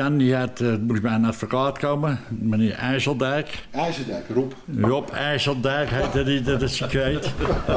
Jan 0.00 0.18
die 0.18 0.34
had, 0.34 0.60
uh, 0.60 0.76
moest 0.76 1.02
bij 1.02 1.12
een 1.12 1.24
advocaat 1.24 1.78
komen, 1.78 2.20
meneer 2.28 2.72
IJsseldijk. 2.72 3.66
IJsseldijk, 3.70 4.24
Rob. 4.28 4.52
Rob 4.80 5.08
IJsseldijk 5.10 5.90
heette 5.90 6.22
die, 6.24 6.42
dat 6.42 6.62
is 6.62 6.80
gekleed. 6.80 7.32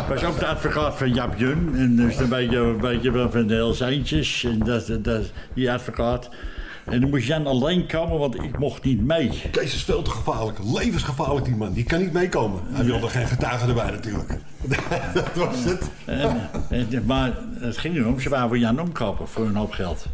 Was 0.10 0.24
ook 0.24 0.40
de 0.40 0.46
advocaat 0.46 0.98
van 0.98 1.14
Jap 1.14 1.38
Jun. 1.38 1.72
En 1.76 1.96
dus 1.96 2.18
een 2.18 2.30
beetje, 2.30 2.58
een 2.58 2.80
beetje 2.80 3.30
van 3.32 3.48
de 3.48 3.54
Hells 3.54 3.80
Eentjes. 3.80 4.44
En 4.44 4.60
dat, 4.60 4.92
dat, 5.02 5.32
die 5.54 5.72
advocaat. 5.72 6.30
En 6.86 7.02
dan 7.02 7.10
moest 7.10 7.28
Jan 7.28 7.48
alleen 7.48 7.88
komen, 7.88 8.20
want 8.20 8.36
ik 8.36 8.60
mocht 8.60 8.84
niet 8.84 9.06
mee. 9.06 9.42
Kees 9.52 9.74
is 9.74 9.84
veel 9.84 10.02
te 10.02 10.12
gevaarlijk. 10.12 10.58
Levensgevaarlijk, 10.64 11.46
die 11.46 11.56
man. 11.56 11.74
Die 11.74 11.84
kan 11.84 12.00
niet 12.00 12.14
meekomen. 12.14 12.62
Hij 12.72 12.86
wilde 12.86 13.08
geen 13.08 13.28
getuigen 13.28 13.68
erbij 13.68 13.92
natuurlijk. 13.92 14.30
dat 15.14 15.34
was 15.36 15.64
het. 15.64 15.90
En, 16.06 16.50
en, 16.70 17.04
maar 17.06 17.38
het 17.60 17.78
ging 17.78 17.96
erom, 17.96 18.20
ze 18.20 18.30
waren 18.30 18.48
voor 18.48 18.58
Jan 18.58 18.80
omkopen 18.80 19.28
voor 19.28 19.46
een 19.46 19.56
hoop 19.56 19.72
geld. 19.72 20.06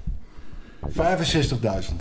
65.000. 0.90 1.96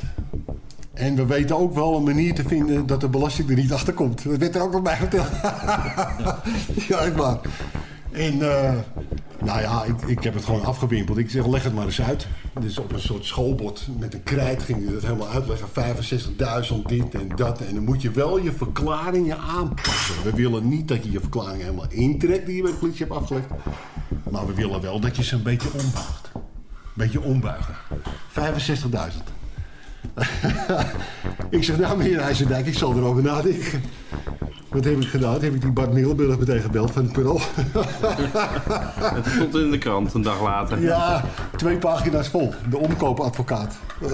En 0.93 1.15
we 1.15 1.27
weten 1.27 1.59
ook 1.59 1.75
wel 1.75 1.97
een 1.97 2.03
manier 2.03 2.35
te 2.35 2.43
vinden 2.43 2.87
dat 2.87 3.01
de 3.01 3.09
belasting 3.09 3.49
er 3.51 3.57
niet 3.57 3.73
achter 3.73 3.93
komt. 3.93 4.25
Dat 4.25 4.37
werd 4.37 4.55
er 4.55 4.63
ook 4.63 4.73
nog 4.73 4.83
bij 4.83 4.97
verteld. 4.97 5.31
ja, 6.89 6.99
echt 6.99 7.15
waar. 7.15 7.39
En 8.13 8.35
uh, 8.35 8.75
nou 9.45 9.61
ja, 9.61 9.85
ik, 9.85 10.03
ik 10.07 10.23
heb 10.23 10.35
het 10.35 10.45
gewoon 10.45 10.65
afgewimpeld. 10.65 11.19
Ik 11.19 11.31
zeg, 11.31 11.47
leg 11.47 11.63
het 11.63 11.75
maar 11.75 11.85
eens 11.85 12.03
uit. 12.03 12.27
Dus 12.61 12.79
op 12.79 12.93
een 12.93 13.01
soort 13.01 13.25
schoolbord 13.25 13.89
met 13.99 14.15
een 14.15 14.23
krijt 14.23 14.63
ging 14.63 14.85
hij 14.85 14.93
dat 14.93 15.03
helemaal 15.03 15.29
uitleggen. 15.29 15.69
65.000 15.69 16.77
dit 16.87 17.15
en 17.15 17.29
dat. 17.37 17.61
En 17.61 17.75
dan 17.75 17.85
moet 17.85 18.03
je 18.03 18.11
wel 18.11 18.39
je 18.39 18.53
verklaringen 18.53 19.39
aanpassen. 19.39 20.15
We 20.25 20.33
willen 20.33 20.69
niet 20.69 20.89
dat 20.89 21.05
je 21.05 21.11
je 21.11 21.21
verklaring 21.21 21.63
helemaal 21.63 21.89
intrekt 21.89 22.47
die 22.47 22.57
je 22.57 22.63
bij 22.63 22.71
de 22.71 22.77
politie 22.77 23.07
hebt 23.07 23.19
afgelegd. 23.19 23.47
Maar 24.31 24.47
we 24.47 24.55
willen 24.55 24.81
wel 24.81 25.01
dat 25.01 25.17
je 25.17 25.23
ze 25.23 25.35
een 25.35 25.43
beetje 25.43 25.69
ombuigt. 25.73 26.32
Een 26.93 27.03
beetje 27.03 27.21
ombuigen. 27.21 27.75
65.000. 28.29 29.33
ik 31.51 31.65
zeg, 31.65 31.79
nou 31.79 31.97
meneer 31.97 32.19
IJzerdijk, 32.19 32.67
ik 32.67 32.79
zal 32.79 32.97
erover 32.97 33.23
nadenken. 33.23 33.83
Wat 34.69 34.85
heb 34.85 35.01
ik 35.01 35.09
gedaan? 35.09 35.33
Heb 35.33 35.55
ik 35.55 35.61
die 35.61 35.71
Bart 35.71 35.93
Middelburg 35.93 36.39
meteen 36.39 36.61
gebeld 36.61 36.91
van 36.91 37.03
het 37.03 37.13
Pearl. 37.13 37.41
het 39.15 39.27
stond 39.27 39.55
in 39.55 39.71
de 39.71 39.79
krant 39.79 40.15
een 40.15 40.23
dag 40.23 40.43
later. 40.43 40.81
Ja, 40.81 41.25
twee 41.57 41.77
pagina's 41.77 42.29
vol. 42.29 42.55
De 42.71 42.79
omkoopadvocaat. 42.79 43.79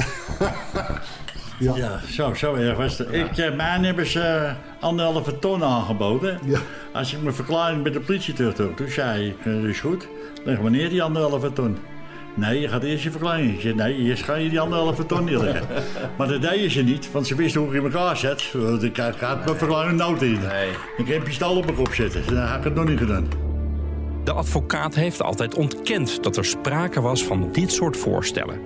ja. 1.58 1.76
ja, 1.76 2.00
zo, 2.10 2.34
zo 2.34 2.54
erg 2.54 2.76
was 2.76 2.98
het. 2.98 3.12
Ik, 3.12 3.36
uh, 3.36 3.54
mij 3.54 3.78
hebben 3.80 4.06
ze 4.06 4.54
uh, 4.78 4.82
anderhalve 4.84 5.38
ton 5.38 5.64
aangeboden. 5.64 6.38
Ja. 6.44 6.58
Als 6.92 7.14
ik 7.14 7.22
mijn 7.22 7.34
verklaring 7.34 7.82
bij 7.82 7.92
de 7.92 8.00
politie 8.00 8.34
terug 8.34 8.54
doe. 8.54 8.74
Toen 8.74 8.88
zei 8.88 9.28
ik, 9.28 9.44
uh, 9.44 9.68
is 9.68 9.80
goed. 9.80 10.08
Leg 10.44 10.58
wanneer 10.58 10.88
die 10.88 11.02
anderhalve 11.02 11.52
ton? 11.52 11.78
Nee, 12.38 12.60
je 12.60 12.68
gaat 12.68 12.82
eerst 12.82 13.04
je 13.04 13.10
zei, 13.58 13.74
nee, 13.74 13.96
eerst 13.96 14.22
ga 14.22 14.34
je 14.34 14.48
die 14.48 14.60
anderhalve 14.60 15.06
ton 15.06 15.24
neerleggen. 15.24 15.66
maar 16.18 16.28
dat 16.28 16.42
deden 16.42 16.70
ze 16.70 16.82
niet, 16.82 17.12
want 17.12 17.26
ze 17.26 17.34
wisten 17.34 17.60
hoe 17.60 17.70
ik 17.70 17.76
in 17.76 17.92
elkaar 17.92 18.16
zet. 18.16 18.54
Ik 18.80 18.96
ga 18.96 19.42
mijn 19.44 19.58
verklaring 19.58 19.98
nood 19.98 20.22
in. 20.22 20.32
Nee. 20.32 20.70
Ik 20.96 21.08
heb 21.08 21.24
pistool 21.24 21.56
op 21.56 21.64
mijn 21.64 21.76
kop 21.76 21.94
zitten. 21.94 22.22
Dan 22.26 22.46
heb 22.46 22.58
ik 22.58 22.64
het 22.64 22.74
nog 22.74 22.88
niet 22.88 22.98
gedaan. 22.98 23.28
De 24.24 24.32
advocaat 24.32 24.94
heeft 24.94 25.22
altijd 25.22 25.54
ontkend 25.54 26.22
dat 26.22 26.36
er 26.36 26.44
sprake 26.44 27.00
was 27.00 27.24
van 27.24 27.48
dit 27.52 27.72
soort 27.72 27.96
voorstellen. 27.96 28.60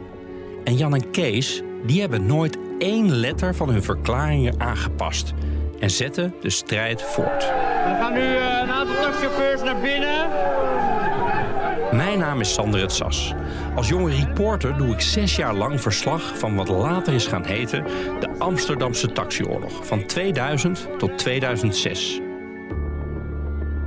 En 0.65 0.77
Jan 0.77 0.95
en 0.95 1.11
Kees, 1.11 1.62
die 1.87 2.00
hebben 2.00 2.27
nooit 2.27 2.59
één 2.78 3.15
letter 3.15 3.55
van 3.55 3.69
hun 3.70 3.82
verklaringen 3.82 4.61
aangepast. 4.61 5.32
En 5.81 5.91
zetten 5.91 6.34
de 6.41 6.50
strijd 6.50 7.03
voort. 7.03 7.44
We 7.44 7.97
gaan 8.00 8.12
nu 8.12 8.21
uh, 8.21 8.59
een 8.62 8.71
aantal 8.71 8.94
taxichauffeurs 8.94 9.62
naar 9.62 9.81
binnen. 9.81 10.31
Mijn 11.91 12.19
naam 12.19 12.41
is 12.41 12.53
Sander 12.53 12.81
het 12.81 12.93
Sas. 12.93 13.34
Als 13.75 13.88
jonge 13.88 14.10
reporter 14.10 14.76
doe 14.76 14.94
ik 14.94 15.00
zes 15.00 15.37
jaar 15.37 15.54
lang 15.54 15.81
verslag 15.81 16.38
van 16.38 16.54
wat 16.54 16.69
later 16.69 17.15
is 17.15 17.26
gaan 17.26 17.44
heten 17.44 17.84
de 18.20 18.28
Amsterdamse 18.38 19.12
taxioorlog 19.12 19.87
van 19.87 20.06
2000 20.06 20.88
tot 20.98 21.19
2006. 21.19 22.20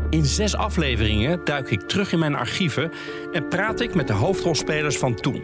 In 0.09 0.25
zes 0.25 0.55
afleveringen 0.55 1.41
duik 1.43 1.71
ik 1.71 1.81
terug 1.81 2.11
in 2.11 2.19
mijn 2.19 2.35
archieven 2.35 2.91
en 3.31 3.47
praat 3.47 3.79
ik 3.79 3.95
met 3.95 4.07
de 4.07 4.13
hoofdrolspelers 4.13 4.97
van 4.97 5.15
toen. 5.15 5.43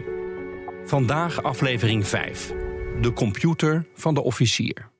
Vandaag 0.84 1.42
aflevering 1.42 2.08
5. 2.08 2.52
De 3.00 3.12
computer 3.12 3.86
van 3.94 4.14
de 4.14 4.22
officier. 4.22 4.90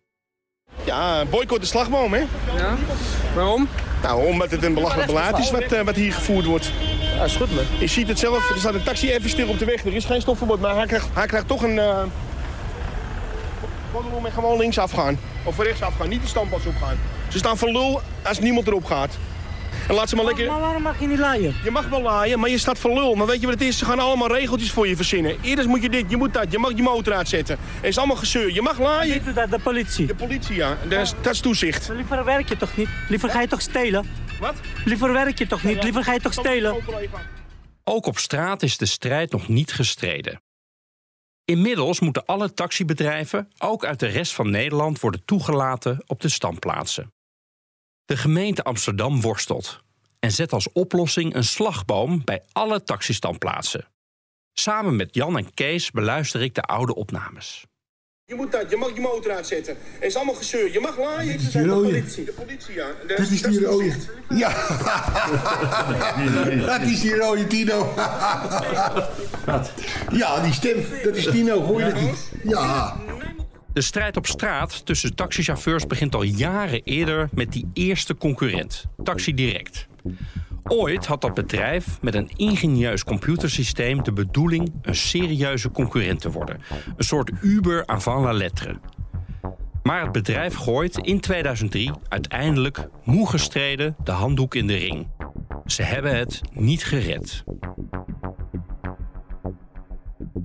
Ja, 0.85 1.25
boycott 1.25 1.61
de 1.61 1.67
slagboom, 1.67 2.13
hè? 2.13 2.21
Ja, 2.57 2.77
waarom? 3.35 3.69
Nou, 4.03 4.27
omdat 4.27 4.51
het 4.51 4.65
een 4.65 4.75
belachelijk 4.75 5.07
beleid 5.07 5.39
is 5.39 5.51
wat, 5.51 5.73
uh, 5.73 5.81
wat 5.81 5.95
hier 5.95 6.13
gevoerd 6.13 6.45
wordt. 6.45 6.73
Ja, 7.23 7.29
is 7.29 7.37
goed, 7.37 7.55
man. 7.55 7.65
Je 7.79 7.87
ziet 7.87 8.09
het 8.09 8.19
zelf, 8.19 8.51
er 8.51 8.59
staat 8.59 8.75
een 8.75 8.83
taxi 8.83 9.13
even 9.13 9.31
stil 9.31 9.49
op 9.49 9.59
de 9.59 9.65
weg. 9.65 9.85
Er 9.85 9.95
is 9.95 10.05
geen 10.05 10.21
stopverbod, 10.21 10.61
maar 10.61 10.77
hij 10.77 10.87
krijgt, 10.87 11.09
hij 11.13 11.27
krijgt 11.27 11.49
toch 11.49 11.63
een... 11.63 11.75
Uh... 11.75 12.03
Gewoon 13.91 14.33
gewoon 14.33 14.59
links 14.59 14.79
afgaan. 14.79 15.19
Of 15.45 15.59
rechts 15.59 15.83
afgaan, 15.83 16.09
niet 16.09 16.23
de 16.23 16.29
standpas 16.29 16.67
opgaan. 16.67 16.99
Ze 17.29 17.39
staan 17.39 17.59
voor 17.59 17.69
lul 17.69 18.01
als 18.23 18.39
niemand 18.39 18.67
erop 18.67 18.85
gaat. 18.85 19.19
En 19.89 19.95
laat 19.95 20.09
ze 20.09 20.17
maar, 20.17 20.25
lekker... 20.25 20.47
maar 20.47 20.61
waarom 20.61 20.83
mag 20.83 21.01
je 21.01 21.07
niet 21.07 21.19
laaien? 21.19 21.55
Je 21.65 21.71
mag 21.71 21.89
wel 21.89 22.03
laaien, 22.03 22.41
maar 22.41 22.51
je 22.51 22.59
staat 22.59 22.79
voor 22.79 22.95
lul. 22.95 23.15
Maar 23.15 23.27
weet 23.27 23.41
je 23.41 23.47
wat 23.47 23.59
het 23.59 23.69
is? 23.69 23.79
Ze 23.79 23.85
gaan 23.85 23.99
allemaal 23.99 24.33
regeltjes 24.33 24.71
voor 24.71 24.89
je 24.89 24.97
verzinnen. 24.97 25.37
Eerst 25.43 25.67
moet 25.67 25.83
je 25.83 25.89
dit, 25.89 26.05
je 26.09 26.17
moet 26.17 26.35
dat, 26.35 26.47
je 26.51 26.59
mag 26.59 26.73
je 26.77 26.83
motor 26.83 27.15
uitzetten. 27.15 27.57
Het 27.75 27.85
is 27.85 27.99
allemaal 27.99 28.17
gezeur. 28.17 28.53
Je 28.53 28.63
mag 28.63 28.79
laaien. 28.79 29.13
Wie 29.13 29.23
doet 29.23 29.35
dat? 29.35 29.51
De 29.51 29.59
politie? 29.59 30.07
De 30.07 30.15
politie, 30.15 30.57
ja. 30.57 30.77
Dat 30.89 31.01
is, 31.01 31.13
dat 31.21 31.33
is 31.33 31.41
toezicht. 31.41 31.89
Maar 31.89 31.97
liever 31.97 32.25
werk 32.25 32.49
je 32.49 32.57
toch 32.57 32.77
niet? 32.77 32.89
Liever 33.09 33.31
ga 33.31 33.41
je 33.41 33.49
toch 33.49 33.61
stelen? 33.61 34.07
Wat? 34.43 34.61
Liever 34.85 35.13
werk 35.13 35.39
je 35.39 35.47
toch 35.47 35.63
niet? 35.63 35.83
Liever 35.83 36.05
ga 36.05 36.13
je 36.13 36.21
toch 36.21 36.33
stelen? 36.33 36.85
Ook 37.85 38.07
op 38.07 38.19
straat 38.19 38.63
is 38.63 38.77
de 38.77 38.87
strijd 38.87 39.33
nog 39.33 39.49
niet 39.49 39.73
gestreden. 39.73 40.43
Inmiddels 41.45 42.01
moeten 42.01 42.25
alle 42.25 42.55
taxibedrijven, 42.55 43.53
ook 43.59 43.85
uit 43.85 44.01
de 44.01 44.07
rest 44.07 44.33
van 44.33 44.51
Nederland, 44.51 45.01
worden 45.01 45.25
toegelaten 45.25 46.03
op 46.07 46.21
de 46.21 46.29
standplaatsen. 46.29 47.13
De 48.05 48.17
gemeente 48.17 48.65
Amsterdam 48.65 49.21
worstelt 49.21 49.81
en 50.19 50.33
zet 50.33 50.53
als 50.53 50.73
oplossing 50.73 51.35
een 51.35 51.45
slagboom 51.45 52.25
bij 52.25 52.43
alle 52.53 52.83
taxistandplaatsen. 52.83 53.89
Samen 54.53 54.97
met 54.97 55.15
Jan 55.15 55.39
en 55.39 55.55
Kees 55.55 55.91
beluister 55.91 56.43
ik 56.43 56.55
de 56.55 56.63
oude 56.63 56.95
opnames. 56.95 57.65
Je 58.25 58.35
moet 58.35 58.53
dat, 58.53 58.71
je 58.71 58.77
mag 58.77 58.95
je 58.95 59.01
motor 59.01 59.33
uitzetten. 59.33 59.77
Het 59.95 60.05
is 60.05 60.17
allemaal 60.17 60.35
gezeur. 60.35 60.73
Je 60.73 60.81
mag 60.81 60.99
laaien. 60.99 61.33
Dat 61.33 61.43
is. 61.43 61.53
De 61.53 61.67
politie. 61.69 62.25
De 62.25 62.33
politie, 62.33 62.75
ja. 62.75 62.87
Dat, 63.07 63.17
dat 63.17 63.31
is 63.31 63.43
die 63.43 63.65
rode. 63.65 63.93
Ja. 64.29 64.49
dat 66.79 66.81
is 66.81 67.01
die 67.01 67.17
rode 67.17 67.47
Tino. 67.47 67.95
ja, 70.13 70.43
die 70.43 70.53
stem. 70.53 70.85
Dat 71.05 71.17
is 71.17 71.25
Tino. 71.25 71.61
Hoor 71.61 71.79
je 71.79 71.93
dat 71.93 72.01
niet? 72.01 72.31
Ja. 72.45 72.97
De 73.73 73.81
strijd 73.83 74.17
op 74.17 74.27
straat 74.27 74.87
tussen 74.87 75.15
taxichauffeurs 75.15 75.87
begint 75.87 76.15
al 76.15 76.23
jaren 76.23 76.83
eerder 76.85 77.29
met 77.33 77.53
die 77.53 77.71
eerste 77.73 78.17
concurrent, 78.17 78.85
Taxi 79.03 79.35
Direct. 79.35 79.87
Ooit 80.63 81.07
had 81.07 81.21
dat 81.21 81.35
bedrijf 81.35 81.99
met 82.01 82.15
een 82.15 82.31
ingenieus 82.37 83.05
computersysteem 83.05 84.03
de 84.03 84.13
bedoeling 84.13 84.73
een 84.83 84.95
serieuze 84.95 85.71
concurrent 85.71 86.21
te 86.21 86.31
worden. 86.31 86.61
Een 86.97 87.05
soort 87.05 87.31
Uber 87.41 87.87
avant 87.87 88.25
la 88.25 88.33
lettre. 88.33 88.81
Maar 89.83 90.03
het 90.03 90.13
bedrijf 90.13 90.55
gooit 90.55 90.97
in 90.97 91.21
2003 91.21 91.91
uiteindelijk, 92.09 92.89
moe 93.05 93.29
gestreden, 93.29 93.97
de 94.05 94.11
handdoek 94.11 94.55
in 94.55 94.67
de 94.67 94.77
ring. 94.77 95.09
Ze 95.67 95.83
hebben 95.83 96.17
het 96.17 96.41
niet 96.53 96.85
gered. 96.85 97.45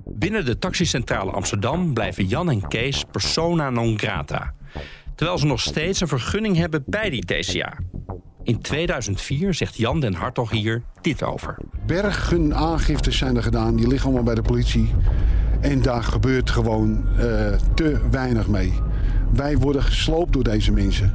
Binnen 0.04 0.44
de 0.44 0.58
taxicentrale 0.58 1.30
Amsterdam 1.30 1.94
blijven 1.94 2.26
Jan 2.26 2.50
en 2.50 2.68
Kees 2.68 3.04
persona 3.10 3.70
non 3.70 3.98
grata. 3.98 4.54
Terwijl 5.14 5.38
ze 5.38 5.46
nog 5.46 5.60
steeds 5.60 6.00
een 6.00 6.08
vergunning 6.08 6.56
hebben 6.56 6.82
bij 6.86 7.10
die 7.10 7.24
TCA. 7.24 7.78
In 8.48 8.60
2004 8.60 9.54
zegt 9.54 9.76
Jan 9.76 10.00
den 10.00 10.14
Hartog 10.14 10.50
hier 10.50 10.82
dit 11.00 11.22
over. 11.22 11.56
Bergen 11.86 12.54
aangiftes 12.54 13.16
zijn 13.16 13.36
er 13.36 13.42
gedaan, 13.42 13.76
die 13.76 13.86
liggen 13.86 14.06
allemaal 14.06 14.24
bij 14.24 14.34
de 14.34 14.42
politie. 14.42 14.94
En 15.60 15.82
daar 15.82 16.02
gebeurt 16.02 16.50
gewoon 16.50 17.04
uh, 17.16 17.22
te 17.74 18.00
weinig 18.10 18.48
mee. 18.48 18.72
Wij 19.32 19.56
worden 19.56 19.82
gesloopt 19.82 20.32
door 20.32 20.42
deze 20.42 20.72
mensen. 20.72 21.14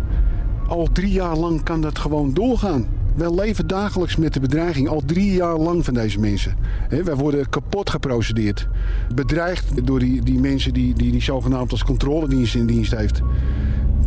Al 0.68 0.88
drie 0.92 1.12
jaar 1.12 1.38
lang 1.38 1.64
kan 1.64 1.82
dat 1.82 2.00
gewoon 2.00 2.34
doorgaan. 2.34 2.88
Wij 3.16 3.34
leven 3.34 3.68
dagelijks 3.68 4.16
met 4.16 4.34
de 4.34 4.40
bedreiging, 4.40 4.88
al 4.88 5.02
drie 5.06 5.34
jaar 5.34 5.58
lang 5.58 5.86
van 5.86 5.94
deze 5.94 6.20
mensen. 6.20 6.56
Wij 6.90 7.16
worden 7.16 7.50
kapot 7.50 7.90
geprocedeerd. 7.90 8.68
Bedreigd 9.16 9.86
door 9.86 10.00
die, 10.00 10.22
die 10.22 10.40
mensen 10.40 10.74
die, 10.74 10.94
die, 10.94 11.12
die 11.12 11.22
zogenaamd 11.22 11.72
als 11.72 11.84
controledienst 11.84 12.56
in 12.56 12.66
dienst 12.66 12.96
heeft. 12.96 13.22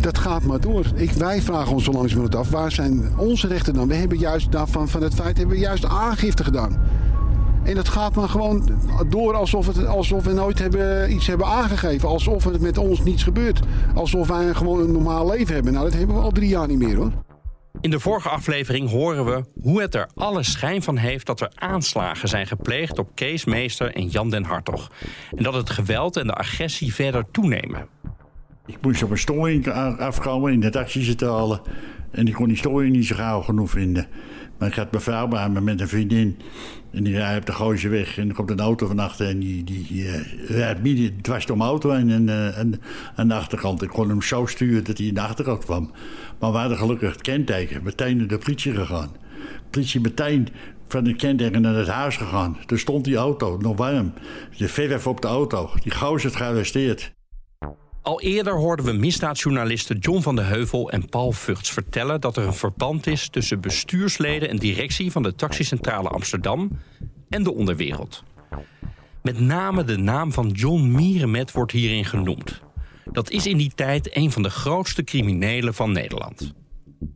Dat 0.00 0.18
gaat 0.18 0.42
maar 0.42 0.60
door. 0.60 0.86
Ik, 0.94 1.10
wij 1.10 1.42
vragen 1.42 1.72
ons 1.72 1.84
zo 1.84 1.92
langzamerhand 1.92 2.36
af, 2.36 2.50
waar 2.50 2.72
zijn 2.72 3.18
onze 3.18 3.46
rechten 3.46 3.74
dan? 3.74 3.88
We 3.88 3.94
hebben 3.94 4.18
juist 4.18 4.52
daarvan, 4.52 4.88
van 4.88 5.02
het 5.02 5.14
feit 5.14 5.36
hebben 5.36 5.56
we 5.56 5.62
juist 5.62 5.84
aangifte 5.84 6.44
gedaan. 6.44 6.78
En 7.66 7.74
dat 7.74 7.88
gaat 7.88 8.14
maar 8.14 8.28
gewoon 8.28 8.68
door 9.08 9.34
alsof, 9.34 9.66
het, 9.66 9.86
alsof 9.86 10.24
we 10.24 10.32
nooit 10.32 10.58
hebben, 10.58 11.12
iets 11.12 11.26
hebben 11.26 11.46
aangegeven. 11.46 12.08
Alsof 12.08 12.44
het 12.44 12.60
met 12.60 12.78
ons 12.78 13.02
niets 13.02 13.22
gebeurt. 13.22 13.60
Alsof 13.94 14.28
wij 14.28 14.54
gewoon 14.54 14.80
een 14.80 14.92
normaal 14.92 15.30
leven 15.30 15.54
hebben. 15.54 15.72
Nou, 15.72 15.84
dat 15.84 15.98
hebben 15.98 16.16
we 16.16 16.22
al 16.22 16.30
drie 16.30 16.48
jaar 16.48 16.68
niet 16.68 16.78
meer 16.78 16.96
hoor. 16.96 17.12
In 17.80 17.90
de 17.90 18.00
vorige 18.00 18.28
aflevering 18.28 18.90
horen 18.90 19.24
we 19.24 19.44
hoe 19.62 19.80
het 19.80 19.94
er 19.94 20.08
alle 20.14 20.42
schijn 20.42 20.82
van 20.82 20.96
heeft 20.96 21.26
dat 21.26 21.40
er 21.40 21.52
aanslagen 21.54 22.28
zijn 22.28 22.46
gepleegd 22.46 22.98
op 22.98 23.10
Kees 23.14 23.44
Meester 23.44 23.94
en 23.94 24.06
Jan 24.06 24.30
den 24.30 24.44
Hartog. 24.44 24.90
En 25.36 25.42
dat 25.42 25.54
het 25.54 25.70
geweld 25.70 26.16
en 26.16 26.26
de 26.26 26.34
agressie 26.34 26.94
verder 26.94 27.24
toenemen. 27.30 27.88
Ik 28.66 28.76
moest 28.80 29.02
op 29.02 29.10
een 29.10 29.18
storing 29.18 29.68
afkomen 29.98 30.52
in 30.52 30.60
de 30.60 30.70
taxi 30.70 31.02
zitten 31.02 31.28
halen. 31.28 31.60
En 32.10 32.26
ik 32.26 32.34
kon 32.34 32.48
die 32.48 32.56
storing 32.56 32.92
niet 32.92 33.06
zo 33.06 33.14
gauw 33.14 33.40
genoeg 33.40 33.70
vinden. 33.70 34.06
Maar 34.58 34.68
ik 34.68 34.74
had 34.74 34.90
mijn 34.90 35.02
vrouw 35.02 35.28
bij 35.28 35.48
me 35.48 35.60
met 35.60 35.80
een 35.80 35.88
vriendin. 35.88 36.38
En 36.92 37.04
die 37.04 37.14
rijdt 37.14 37.40
op 37.40 37.46
de 37.46 37.52
Gooise 37.52 37.88
weg. 37.88 38.18
En 38.18 38.28
er 38.28 38.34
komt 38.34 38.50
een 38.50 38.60
auto 38.60 38.86
van 38.86 38.98
achter. 38.98 39.28
En 39.28 39.38
die, 39.38 39.64
die 39.64 39.88
uh, 39.90 40.14
rijdt 40.48 40.82
midden 40.82 41.20
dwars 41.20 41.46
door 41.46 41.56
mijn 41.56 41.68
auto 41.68 41.90
en, 41.90 42.28
uh, 42.28 42.58
en, 42.58 42.80
aan 43.16 43.28
de 43.28 43.34
achterkant. 43.34 43.82
Ik 43.82 43.88
kon 43.88 44.08
hem 44.08 44.22
zo 44.22 44.46
sturen 44.46 44.84
dat 44.84 44.98
hij 44.98 45.06
in 45.06 45.14
de 45.14 45.20
achterkant 45.20 45.64
kwam. 45.64 45.90
Maar 46.38 46.52
we 46.52 46.58
hadden 46.58 46.78
gelukkig 46.78 47.12
het 47.12 47.22
kenteken. 47.22 47.82
Meteen 47.82 48.16
naar 48.16 48.26
de 48.26 48.38
politie 48.38 48.74
gegaan. 48.74 49.10
De 49.12 49.70
politie 49.70 50.00
meteen 50.00 50.48
van 50.88 51.06
het 51.06 51.16
kenteken 51.16 51.62
naar 51.62 51.74
het 51.74 51.88
huis 51.88 52.16
gegaan. 52.16 52.56
Er 52.66 52.78
stond 52.78 53.04
die 53.04 53.16
auto, 53.16 53.56
nog 53.60 53.76
warm. 53.76 54.12
De 54.56 54.68
verf 54.68 55.06
op 55.06 55.20
de 55.20 55.28
auto. 55.28 55.70
Die 55.82 55.94
gozer 55.94 56.30
is 56.30 56.36
gearresteerd. 56.36 57.15
Al 58.06 58.20
eerder 58.20 58.54
hoorden 58.54 58.84
we 58.84 58.92
misdaadjournalisten 58.92 59.98
John 59.98 60.20
van 60.20 60.36
de 60.36 60.42
Heuvel 60.42 60.90
en 60.90 61.08
Paul 61.08 61.32
Vugts 61.32 61.70
vertellen 61.70 62.20
dat 62.20 62.36
er 62.36 62.46
een 62.46 62.54
verband 62.54 63.06
is 63.06 63.28
tussen 63.28 63.60
bestuursleden 63.60 64.48
en 64.48 64.56
directie 64.56 65.12
van 65.12 65.22
de 65.22 65.34
taxicentrale 65.34 66.08
Amsterdam 66.08 66.70
en 67.28 67.42
de 67.42 67.54
onderwereld. 67.54 68.22
Met 69.22 69.40
name 69.40 69.84
de 69.84 69.96
naam 69.96 70.32
van 70.32 70.48
John 70.48 70.90
Mierenmet 70.90 71.52
wordt 71.52 71.72
hierin 71.72 72.04
genoemd. 72.04 72.60
Dat 73.12 73.30
is 73.30 73.46
in 73.46 73.56
die 73.56 73.72
tijd 73.74 74.16
een 74.16 74.32
van 74.32 74.42
de 74.42 74.50
grootste 74.50 75.04
criminelen 75.04 75.74
van 75.74 75.92
Nederland. 75.92 76.52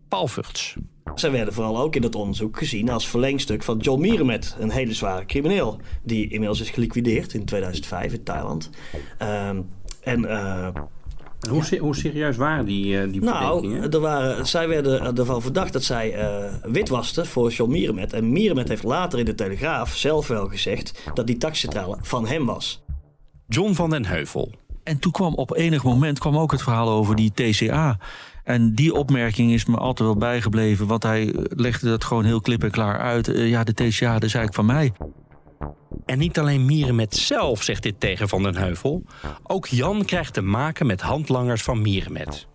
Paul 0.08 0.28
Vugts. 0.28 0.76
Zij 1.14 1.30
werden 1.30 1.54
vooral 1.54 1.78
ook 1.78 1.96
in 1.96 2.02
dat 2.02 2.14
onderzoek 2.14 2.58
gezien 2.58 2.90
als 2.90 3.08
verlengstuk 3.08 3.62
van 3.62 3.78
John 3.78 4.00
Mierenmet, 4.00 4.56
een 4.58 4.70
hele 4.70 4.94
zware 4.94 5.24
crimineel, 5.24 5.80
die 6.02 6.28
inmiddels 6.28 6.60
is 6.60 6.70
geliquideerd 6.70 7.34
in 7.34 7.44
2005 7.44 8.12
in 8.12 8.22
Thailand. 8.22 8.70
Uh, 9.22 9.50
en, 10.00 10.22
uh, 10.22 10.68
hoe, 11.48 11.62
ja. 11.70 11.78
hoe, 11.78 11.96
serieus 11.96 12.36
waren 12.36 12.64
die, 12.64 12.86
uh, 12.86 13.12
die 13.12 13.20
Nou, 13.20 13.80
er 13.80 14.00
waren, 14.00 14.46
zij 14.46 14.68
werden 14.68 15.16
ervan 15.16 15.42
verdacht 15.42 15.72
dat 15.72 15.82
zij 15.82 16.18
uh, 16.18 16.54
witwasten 16.62 17.26
voor 17.26 17.50
John 17.50 17.70
Mierenmet. 17.70 18.12
En 18.12 18.32
Mierenmet 18.32 18.68
heeft 18.68 18.82
later 18.82 19.18
in 19.18 19.24
de 19.24 19.34
Telegraaf 19.34 19.96
zelf 19.96 20.28
wel 20.28 20.48
gezegd 20.48 21.10
dat 21.14 21.26
die 21.26 21.36
taxicentrale 21.36 21.96
van 22.00 22.26
hem 22.26 22.46
was. 22.46 22.82
John 23.46 23.72
van 23.72 23.90
den 23.90 24.04
Heuvel. 24.04 24.52
En 24.82 24.98
toen 24.98 25.12
kwam 25.12 25.34
op 25.34 25.56
enig 25.56 25.84
moment 25.84 26.18
kwam 26.18 26.38
ook 26.38 26.52
het 26.52 26.62
verhaal 26.62 26.88
over 26.88 27.16
die 27.16 27.32
TCA. 27.34 27.98
En 28.44 28.74
die 28.74 28.94
opmerking 28.94 29.52
is 29.52 29.64
me 29.64 29.76
altijd 29.76 30.08
wel 30.08 30.18
bijgebleven. 30.18 30.86
Want 30.86 31.02
hij 31.02 31.34
legde 31.48 31.88
dat 31.88 32.04
gewoon 32.04 32.24
heel 32.24 32.40
klip 32.40 32.62
en 32.62 32.70
klaar 32.70 32.98
uit. 32.98 33.26
ja, 33.34 33.64
de 33.64 33.72
TCA, 33.74 34.12
dat 34.12 34.22
is 34.22 34.34
eigenlijk 34.34 34.54
van 34.54 34.66
mij. 34.66 34.92
En 36.04 36.18
niet 36.18 36.38
alleen 36.38 36.64
Mierenmet 36.64 37.16
zelf 37.16 37.62
zegt 37.62 37.82
dit 37.82 38.00
tegen 38.00 38.28
Van 38.28 38.42
den 38.42 38.56
Heuvel. 38.56 39.02
Ook 39.42 39.66
Jan 39.66 40.04
krijgt 40.04 40.34
te 40.34 40.40
maken 40.40 40.86
met 40.86 41.00
handlangers 41.00 41.62
van 41.62 41.82
Mierenmet. 41.82 42.46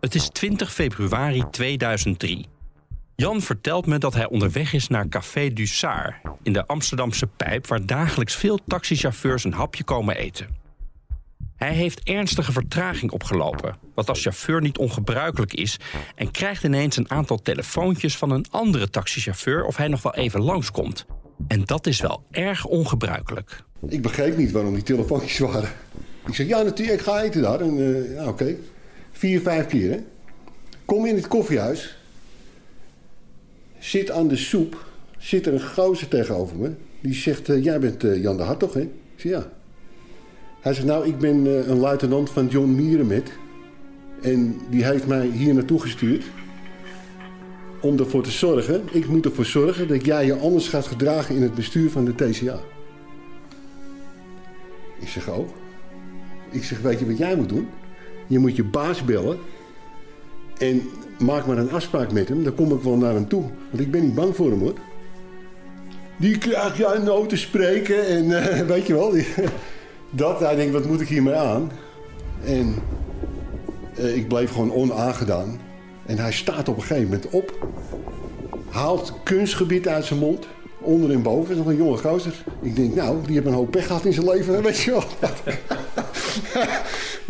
Het 0.00 0.14
is 0.14 0.28
20 0.28 0.72
februari 0.72 1.44
2003. 1.50 2.46
Jan 3.16 3.40
vertelt 3.40 3.86
me 3.86 3.98
dat 3.98 4.14
hij 4.14 4.28
onderweg 4.28 4.72
is 4.72 4.88
naar 4.88 5.08
Café 5.08 5.52
du 5.52 5.66
Saar... 5.66 6.20
in 6.42 6.52
de 6.52 6.66
Amsterdamse 6.66 7.26
Pijp... 7.26 7.66
waar 7.66 7.86
dagelijks 7.86 8.34
veel 8.34 8.58
taxichauffeurs 8.66 9.44
een 9.44 9.52
hapje 9.52 9.84
komen 9.84 10.16
eten. 10.16 10.56
Hij 11.56 11.72
heeft 11.72 12.00
ernstige 12.02 12.52
vertraging 12.52 13.10
opgelopen, 13.10 13.76
wat 13.94 14.08
als 14.08 14.22
chauffeur 14.22 14.60
niet 14.60 14.78
ongebruikelijk 14.78 15.54
is... 15.54 15.76
en 16.14 16.30
krijgt 16.30 16.64
ineens 16.64 16.96
een 16.96 17.10
aantal 17.10 17.42
telefoontjes 17.42 18.16
van 18.16 18.30
een 18.30 18.46
andere 18.50 18.90
taxichauffeur... 18.90 19.64
of 19.64 19.76
hij 19.76 19.88
nog 19.88 20.02
wel 20.02 20.14
even 20.14 20.40
langskomt. 20.40 21.06
En 21.48 21.62
dat 21.64 21.86
is 21.86 22.00
wel 22.00 22.22
erg 22.30 22.66
ongebruikelijk. 22.66 23.62
Ik 23.88 24.02
begreep 24.02 24.36
niet 24.36 24.50
waarom 24.50 24.74
die 24.74 24.82
telefoontjes 24.82 25.38
waren. 25.38 25.68
Ik 26.26 26.34
zeg, 26.34 26.46
ja 26.46 26.62
natuurlijk, 26.62 26.98
ik 26.98 27.06
ga 27.06 27.22
eten 27.22 27.42
daar. 27.42 27.60
En, 27.60 27.78
uh, 27.78 28.14
ja, 28.14 28.20
oké. 28.20 28.30
Okay. 28.30 28.58
Vier, 29.12 29.40
vijf 29.40 29.66
keer, 29.66 29.90
hè. 29.90 29.98
Kom 30.84 31.06
in 31.06 31.14
het 31.14 31.28
koffiehuis. 31.28 31.96
Zit 33.78 34.10
aan 34.10 34.28
de 34.28 34.36
soep. 34.36 34.86
Zit 35.18 35.46
er 35.46 35.52
een 35.52 35.62
gozer 35.62 36.08
tegenover 36.08 36.56
me. 36.56 36.70
Die 37.00 37.14
zegt, 37.14 37.48
uh, 37.48 37.64
jij 37.64 37.80
bent 37.80 38.04
uh, 38.04 38.22
Jan 38.22 38.36
de 38.36 38.42
Hartog, 38.42 38.74
hè? 38.74 38.80
Ik 38.80 38.90
zeg, 39.16 39.32
ja. 39.32 39.50
Hij 40.60 40.74
zegt, 40.74 40.86
nou, 40.86 41.06
ik 41.06 41.18
ben 41.18 41.70
een 41.70 41.78
luitenant 41.78 42.30
van 42.30 42.46
John 42.46 42.68
Mierenmet. 42.70 43.30
En 44.22 44.60
die 44.70 44.84
heeft 44.84 45.06
mij 45.06 45.26
hier 45.26 45.54
naartoe 45.54 45.80
gestuurd 45.80 46.24
om 47.80 47.98
ervoor 47.98 48.22
te 48.22 48.30
zorgen, 48.30 48.82
ik 48.90 49.06
moet 49.06 49.24
ervoor 49.24 49.44
zorgen 49.44 49.88
dat 49.88 50.04
jij 50.04 50.26
je 50.26 50.34
anders 50.34 50.68
gaat 50.68 50.86
gedragen 50.86 51.34
in 51.34 51.42
het 51.42 51.54
bestuur 51.54 51.90
van 51.90 52.04
de 52.04 52.14
TCA. 52.14 52.60
Ik 55.00 55.08
zeg, 55.08 55.28
oh. 55.28 55.48
Ik 56.50 56.64
zeg, 56.64 56.80
weet 56.80 56.98
je 56.98 57.06
wat 57.06 57.18
jij 57.18 57.36
moet 57.36 57.48
doen? 57.48 57.68
Je 58.26 58.38
moet 58.38 58.56
je 58.56 58.64
baas 58.64 59.04
bellen 59.04 59.38
en 60.58 60.82
maak 61.18 61.46
maar 61.46 61.58
een 61.58 61.72
afspraak 61.72 62.12
met 62.12 62.28
hem. 62.28 62.44
Dan 62.44 62.54
kom 62.54 62.72
ik 62.72 62.82
wel 62.82 62.96
naar 62.96 63.14
hem 63.14 63.28
toe. 63.28 63.42
Want 63.70 63.82
ik 63.82 63.90
ben 63.90 64.02
niet 64.02 64.14
bang 64.14 64.36
voor 64.36 64.50
hem 64.50 64.60
hoor. 64.60 64.74
Die 66.16 66.38
krijgt 66.38 66.76
jij 66.76 66.98
nooit 66.98 67.28
te 67.28 67.36
spreken 67.36 68.06
en 68.06 68.24
uh, 68.24 68.60
weet 68.72 68.86
je 68.86 68.94
wel. 68.94 69.14
Dat, 70.10 70.40
hij 70.40 70.54
denkt, 70.54 70.72
wat 70.72 70.86
moet 70.86 71.00
ik 71.00 71.08
hiermee 71.08 71.34
aan? 71.34 71.70
En 72.44 72.74
uh, 73.98 74.16
ik 74.16 74.28
bleef 74.28 74.50
gewoon 74.50 74.72
onaangedaan. 74.72 75.60
En 76.10 76.18
hij 76.18 76.32
staat 76.32 76.68
op 76.68 76.76
een 76.76 76.82
gegeven 76.82 77.04
moment 77.04 77.28
op. 77.28 77.68
Haalt 78.68 79.12
kunstgebied 79.22 79.88
uit 79.88 80.04
zijn 80.04 80.18
mond. 80.18 80.46
Onder 80.80 81.10
en 81.10 81.22
boven. 81.22 81.50
is 81.50 81.56
nog 81.56 81.66
een 81.66 81.76
jonge 81.76 81.96
gozer. 81.96 82.44
Ik 82.62 82.76
denk, 82.76 82.94
nou, 82.94 83.18
die 83.26 83.34
heeft 83.34 83.46
een 83.46 83.52
hoop 83.52 83.70
pech 83.70 83.86
gehad 83.86 84.04
in 84.04 84.12
zijn 84.12 84.28
leven. 84.28 84.62
Weet 84.62 84.78
je 84.78 84.90
wel. 84.90 85.04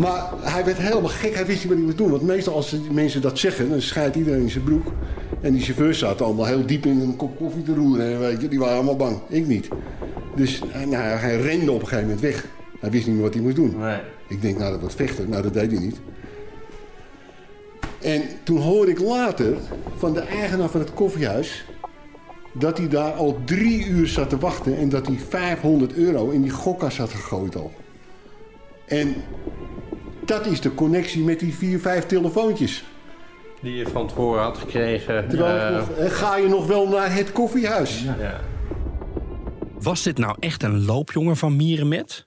maar 0.05 0.31
hij 0.41 0.65
werd 0.65 0.79
helemaal 0.79 1.09
gek. 1.09 1.35
Hij 1.35 1.47
wist 1.47 1.59
niet 1.59 1.69
wat 1.69 1.77
hij 1.77 1.85
moest 1.85 1.99
doen. 1.99 2.11
Want 2.11 2.23
meestal 2.23 2.55
als 2.55 2.77
mensen 2.91 3.21
dat 3.21 3.38
zeggen, 3.38 3.71
dan 3.71 3.81
scheidt 3.81 4.17
iedereen 4.17 4.41
in 4.41 4.50
zijn 4.50 4.65
broek. 4.65 4.93
En 5.41 5.53
die 5.53 5.62
chauffeurs 5.62 5.99
zaten 5.99 6.26
allemaal 6.26 6.47
heel 6.47 6.67
diep 6.67 6.87
in 6.87 7.00
een 7.00 7.17
kop 7.17 7.38
koffie 7.38 7.62
te 7.62 7.75
roeren. 7.75 8.21
Weet 8.21 8.41
je. 8.41 8.49
Die 8.49 8.59
waren 8.59 8.75
allemaal 8.75 8.97
bang. 8.97 9.19
Ik 9.29 9.47
niet. 9.47 9.69
Dus 10.37 10.61
nou, 10.73 11.02
hij 11.02 11.40
rende 11.40 11.73
op 11.73 11.81
een 11.81 11.87
gegeven 11.87 12.05
moment 12.05 12.21
weg. 12.21 12.47
Hij 12.81 12.90
wist 12.90 13.07
niet 13.07 13.14
meer 13.14 13.25
wat 13.25 13.35
hij 13.35 13.43
moest 13.43 13.57
doen. 13.57 13.75
Nee. 13.78 13.99
Ik 14.28 14.43
denk, 14.43 14.59
nou, 14.59 14.73
dat 14.73 14.81
was 14.81 14.95
vechten. 14.95 15.28
Nou, 15.28 15.43
dat 15.43 15.55
deed 15.55 15.71
hij 15.71 15.81
niet. 15.81 15.97
En 18.02 18.23
toen 18.42 18.59
hoorde 18.59 18.90
ik 18.90 19.00
later 19.00 19.57
van 19.97 20.12
de 20.12 20.21
eigenaar 20.21 20.69
van 20.69 20.80
het 20.80 20.95
koffiehuis... 20.95 21.64
dat 22.52 22.78
hij 22.78 22.88
daar 22.88 23.12
al 23.12 23.38
drie 23.45 23.87
uur 23.87 24.07
zat 24.07 24.28
te 24.28 24.38
wachten... 24.38 24.78
en 24.78 24.88
dat 24.88 25.07
hij 25.07 25.16
500 25.28 25.92
euro 25.92 26.30
in 26.30 26.42
die 26.42 26.50
gokkas 26.50 26.99
had 26.99 27.11
gegooid 27.11 27.57
al. 27.57 27.73
En 28.87 29.14
dat 30.25 30.47
is 30.47 30.61
de 30.61 30.75
connectie 30.75 31.25
met 31.25 31.40
die 31.40 31.54
vier, 31.54 31.80
vijf 31.80 32.07
telefoontjes. 32.07 32.85
Die 33.61 33.75
je 33.75 33.87
van 33.87 34.09
tevoren 34.09 34.42
had 34.42 34.59
gekregen. 34.59 35.28
Terwijl, 35.28 35.87
uh... 35.99 36.11
ga 36.11 36.37
je 36.37 36.49
nog 36.49 36.66
wel 36.66 36.88
naar 36.88 37.14
het 37.14 37.33
koffiehuis? 37.33 38.02
Ja. 38.02 38.16
ja. 38.19 38.40
Was 39.80 40.02
dit 40.02 40.19
nou 40.19 40.37
echt 40.38 40.62
een 40.62 40.85
loopjongen 40.85 41.37
van 41.37 41.57
Mierenmet? 41.57 42.26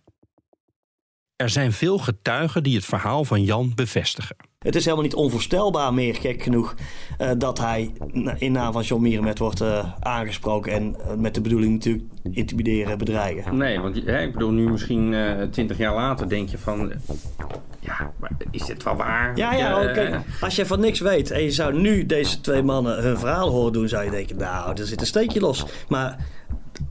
Er 1.36 1.50
zijn 1.50 1.72
veel 1.72 1.98
getuigen 1.98 2.64
die 2.64 2.76
het 2.76 2.86
verhaal 2.86 3.26
van 3.26 3.44
Jan 3.44 3.72
bevestigen. 3.76 4.36
Het 4.64 4.76
is 4.76 4.84
helemaal 4.84 5.06
niet 5.06 5.16
onvoorstelbaar 5.16 5.94
meer, 5.94 6.16
gek 6.16 6.44
genoeg, 6.44 6.76
uh, 7.22 7.30
dat 7.38 7.60
hij 7.60 7.92
in 8.38 8.52
naam 8.52 8.74
van 8.74 8.82
John 8.82 9.02
Mierenmet 9.02 9.40
wordt 9.40 9.62
uh, 9.62 9.86
aangesproken. 10.00 10.72
En 10.72 10.96
uh, 11.00 11.14
met 11.18 11.36
de 11.36 11.42
bedoeling 11.42 11.74
natuurlijk 11.74 12.04
intimideren, 12.32 12.98
bedreigen. 12.98 13.58
Nee, 13.58 13.80
want 13.80 13.96
hè, 14.06 14.22
ik 14.22 14.34
bedoel, 14.34 14.52
nu 14.52 14.70
misschien 14.70 15.16
twintig 15.52 15.78
jaar 15.78 15.96
later 15.96 16.30
denk 16.30 16.50
je 16.50 16.58
van... 16.58 16.92
Ja, 17.80 18.12
maar 18.20 18.32
is 18.52 18.66
dit 18.66 18.84
wel 18.84 18.96
waar? 18.96 19.38
Ja, 19.38 19.54
ja, 19.54 19.82
oké. 19.82 19.90
Okay. 19.90 20.22
Als 20.42 20.56
je 20.56 20.66
van 20.66 20.80
niks 20.80 21.00
weet 21.00 21.32
en 21.32 21.44
je 21.44 21.52
zou 21.52 21.82
nu 21.82 22.06
deze 22.06 22.42
twee 22.42 22.64
mannen 22.64 23.02
hun 23.02 23.18
verhaal 23.18 23.50
horen 23.50 23.74
doen... 23.74 23.88
zou 23.88 24.04
je 24.04 24.12
denken, 24.12 24.38
nou, 24.38 24.80
er 24.80 24.86
zit 24.86 25.02
een 25.02 25.08
steekje 25.08 25.40
los. 25.40 25.66
Maar 25.88 26.18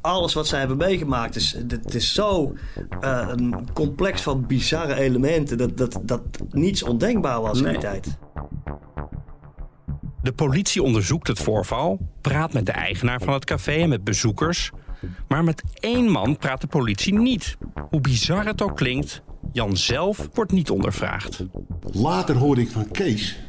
alles 0.02 0.32
wat 0.32 0.46
zij 0.46 0.58
hebben 0.58 0.76
meegemaakt 0.76 1.36
is, 1.36 1.56
het 1.68 1.94
is 1.94 2.14
zo 2.14 2.54
uh, 3.00 3.28
een 3.30 3.68
complex 3.72 4.22
van 4.22 4.46
bizarre 4.46 4.94
elementen 4.94 5.58
dat, 5.58 5.76
dat, 5.76 6.00
dat 6.02 6.22
niets 6.50 6.82
ondenkbaar 6.82 7.40
was 7.40 7.60
nee. 7.60 7.66
in 7.66 7.80
die 7.80 7.88
tijd. 7.88 8.18
De 10.22 10.32
politie 10.32 10.82
onderzoekt 10.82 11.28
het 11.28 11.38
voorval, 11.38 11.98
praat 12.20 12.52
met 12.52 12.66
de 12.66 12.72
eigenaar 12.72 13.20
van 13.20 13.32
het 13.32 13.44
café 13.44 13.72
en 13.72 13.88
met 13.88 14.04
bezoekers. 14.04 14.70
Maar 15.28 15.44
met 15.44 15.62
één 15.74 16.10
man 16.10 16.36
praat 16.36 16.60
de 16.60 16.66
politie 16.66 17.18
niet. 17.18 17.56
Hoe 17.90 18.00
bizar 18.00 18.46
het 18.46 18.62
ook 18.62 18.76
klinkt, 18.76 19.22
Jan 19.52 19.76
zelf 19.76 20.28
wordt 20.32 20.52
niet 20.52 20.70
ondervraagd. 20.70 21.44
Later 21.92 22.36
hoorde 22.36 22.60
ik 22.60 22.70
van 22.70 22.90
Kees 22.90 23.40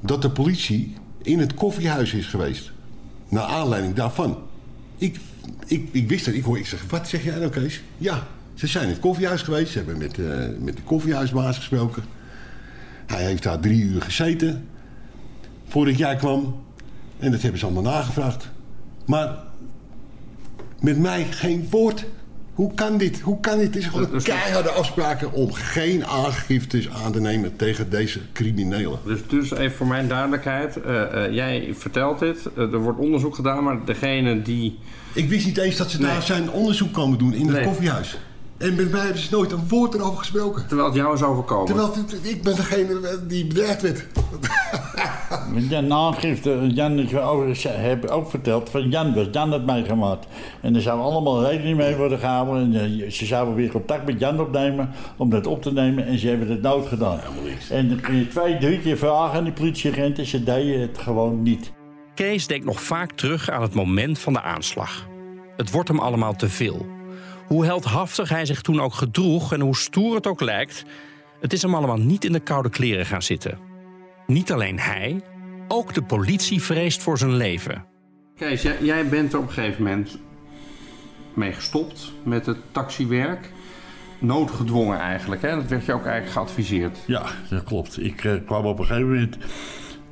dat 0.00 0.22
de 0.22 0.30
politie 0.30 0.96
in 1.22 1.38
het 1.38 1.54
koffiehuis 1.54 2.12
is 2.12 2.26
geweest. 2.26 2.72
Naar 3.28 3.44
aanleiding 3.44 3.94
daarvan. 3.94 4.38
ik, 4.98 5.20
ik, 5.66 5.88
ik 5.92 6.08
wist 6.08 6.26
het. 6.26 6.34
Ik 6.34 6.44
hoor, 6.44 6.58
ik 6.58 6.66
zeg, 6.66 6.84
wat 6.88 7.08
zeg 7.08 7.24
jij 7.24 7.38
nou 7.38 7.50
Kees? 7.50 7.82
Ja, 7.98 8.26
ze 8.54 8.66
zijn 8.66 8.84
in 8.84 8.90
het 8.90 9.00
koffiehuis 9.00 9.42
geweest. 9.42 9.72
Ze 9.72 9.78
hebben 9.78 9.98
met, 9.98 10.18
eh, 10.18 10.48
met 10.58 10.76
de 10.76 10.82
koffiehuisbaas 10.82 11.56
gesproken. 11.56 12.02
Hij 13.06 13.24
heeft 13.24 13.42
daar 13.42 13.60
drie 13.60 13.82
uur 13.82 14.02
gezeten. 14.02 14.68
Voordat 15.66 15.98
jij 15.98 16.16
kwam. 16.16 16.62
En 17.18 17.30
dat 17.30 17.42
hebben 17.42 17.60
ze 17.60 17.66
allemaal 17.66 17.92
nagevraagd. 17.92 18.50
Maar 19.06 19.38
met 20.80 20.98
mij 20.98 21.24
geen 21.24 21.66
woord. 21.70 22.06
Hoe 22.54 22.74
kan 22.74 22.96
dit? 22.98 23.20
Hoe 23.20 23.40
kan 23.40 23.58
dit? 23.58 23.66
Het 23.66 23.76
is 23.76 23.86
gewoon 23.86 24.14
een 24.14 24.22
keiharde 24.22 24.68
afspraken 24.70 25.32
om 25.32 25.52
geen 25.52 26.06
aangiftes 26.06 26.90
aan 26.90 27.12
te 27.12 27.20
nemen 27.20 27.56
tegen 27.56 27.90
deze 27.90 28.20
criminelen. 28.32 28.98
Dus, 29.06 29.18
dus 29.28 29.50
even 29.50 29.76
voor 29.76 29.86
mijn 29.86 30.08
duidelijkheid. 30.08 30.76
eh, 30.82 31.24
eh, 31.24 31.32
jij 31.32 31.74
vertelt 31.78 32.18
dit. 32.18 32.38
eh, 32.56 32.62
er 32.72 32.78
wordt 32.78 32.98
onderzoek 32.98 33.34
gedaan, 33.34 33.64
maar 33.64 33.84
degene 33.84 34.42
die... 34.42 34.78
Ik 35.12 35.28
wist 35.28 35.46
niet 35.46 35.58
eens 35.58 35.76
dat 35.76 35.90
ze 35.90 36.00
Nee. 36.00 36.10
daar 36.10 36.22
zijn 36.22 36.50
onderzoek 36.50 36.92
komen 36.92 37.18
doen 37.18 37.32
in 37.34 37.46
het 37.46 37.56
Nee. 37.56 37.64
koffiehuis. 37.64 38.18
En 38.58 38.74
met 38.74 38.90
mij 38.90 39.00
hebben 39.00 39.20
ze 39.22 39.28
nooit 39.30 39.52
een 39.52 39.68
woord 39.68 39.94
erover 39.94 40.18
gesproken. 40.18 40.66
Terwijl 40.66 40.88
het 40.88 40.96
jou 40.96 41.14
is 41.14 41.22
overkomen. 41.22 41.66
Terwijl 41.66 41.94
het- 41.94 42.18
ik 42.22 42.42
ben 42.42 42.56
degene 42.56 43.00
die 43.26 43.46
bedreigd 43.46 43.82
werd. 43.82 44.06
Met 45.52 45.68
Jan 45.68 45.92
aangifte, 45.92 46.66
Jan 46.74 46.98
ik 46.98 47.10
heb 47.64 48.04
ook 48.06 48.30
verteld 48.30 48.70
van 48.70 48.88
Jan 48.90 49.14
was 49.14 49.26
Jan 49.32 49.52
het 49.52 49.66
meegemaakt. 49.66 50.26
En 50.60 50.74
er 50.74 50.80
zou 50.82 51.00
allemaal 51.00 51.44
rekening 51.44 51.76
mee 51.76 51.96
worden 51.96 52.18
gehouden. 52.18 52.74
En 52.76 53.00
eh, 53.02 53.10
ze 53.10 53.26
zouden 53.26 53.54
weer 53.54 53.70
contact 53.70 54.06
met 54.06 54.20
Jan 54.20 54.40
opnemen 54.40 54.90
om 55.16 55.30
dat 55.30 55.46
op 55.46 55.62
te 55.62 55.72
nemen. 55.72 56.06
En 56.06 56.18
ze 56.18 56.28
hebben 56.28 56.48
het 56.50 56.62
nooit 56.62 56.86
gedaan. 56.86 57.20
En 57.70 57.88
dan 57.88 58.00
kun 58.00 58.16
je 58.16 58.28
twee, 58.28 58.58
drie 58.58 58.80
keer 58.80 58.96
vragen 58.96 59.38
aan 59.38 59.44
die 59.44 59.52
politieagenten. 59.52 60.26
Ze 60.26 60.44
deden 60.44 60.80
het 60.80 60.98
gewoon 60.98 61.42
niet. 61.42 61.72
Kees 62.14 62.46
denkt 62.46 62.64
nog 62.66 62.82
vaak 62.82 63.12
terug 63.12 63.50
aan 63.50 63.62
het 63.62 63.74
moment 63.74 64.18
van 64.18 64.32
de 64.32 64.42
aanslag. 64.42 65.06
Het 65.56 65.70
wordt 65.70 65.88
hem 65.88 65.98
allemaal 65.98 66.34
te 66.36 66.48
veel. 66.48 66.86
Hoe 67.46 67.64
heldhaftig 67.64 68.28
hij 68.28 68.46
zich 68.46 68.60
toen 68.60 68.80
ook 68.80 68.94
gedroeg 68.94 69.52
en 69.52 69.60
hoe 69.60 69.76
stoer 69.76 70.14
het 70.14 70.26
ook 70.26 70.40
lijkt, 70.40 70.84
het 71.40 71.52
is 71.52 71.62
hem 71.62 71.74
allemaal 71.74 71.96
niet 71.96 72.24
in 72.24 72.32
de 72.32 72.40
koude 72.40 72.70
kleren 72.70 73.06
gaan 73.06 73.22
zitten. 73.22 73.58
Niet 74.26 74.52
alleen 74.52 74.78
hij, 74.78 75.20
ook 75.68 75.94
de 75.94 76.02
politie 76.02 76.62
vreest 76.62 77.02
voor 77.02 77.18
zijn 77.18 77.34
leven. 77.34 77.84
Kees, 78.36 78.62
jij, 78.62 78.76
jij 78.80 79.08
bent 79.08 79.32
er 79.32 79.38
op 79.38 79.46
een 79.46 79.52
gegeven 79.52 79.82
moment 79.82 80.18
mee 81.34 81.52
gestopt 81.52 82.12
met 82.22 82.46
het 82.46 82.58
taxiwerk. 82.70 83.52
Noodgedwongen 84.18 84.98
eigenlijk, 84.98 85.42
hè? 85.42 85.54
Dat 85.54 85.66
werd 85.66 85.84
je 85.84 85.92
ook 85.92 86.04
eigenlijk 86.04 86.32
geadviseerd. 86.32 86.98
Ja, 87.06 87.22
dat 87.50 87.64
klopt. 87.64 88.02
Ik 88.02 88.24
eh, 88.24 88.32
kwam 88.46 88.66
op 88.66 88.78
een 88.78 88.86
gegeven 88.86 89.08
moment 89.08 89.36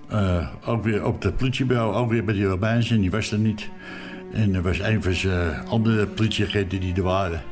eh, 0.09 0.49
ook 0.67 0.83
weer 0.83 1.05
op 1.05 1.23
het 1.23 1.37
politiebureau, 1.37 1.95
ook 1.95 2.11
weer 2.11 2.25
bij 2.25 2.35
die 2.35 2.45
Robijns 2.45 2.91
en 2.91 3.01
die 3.01 3.11
was 3.11 3.33
er 3.33 3.39
niet. 3.39 3.69
En 4.33 4.55
er 4.55 4.63
was 4.63 4.79
een 4.79 5.03
van 5.03 5.15
zijn 5.15 5.67
andere 5.67 6.07
politieagenten 6.07 6.81
die 6.81 6.95
er 6.95 7.03
waren. 7.03 7.43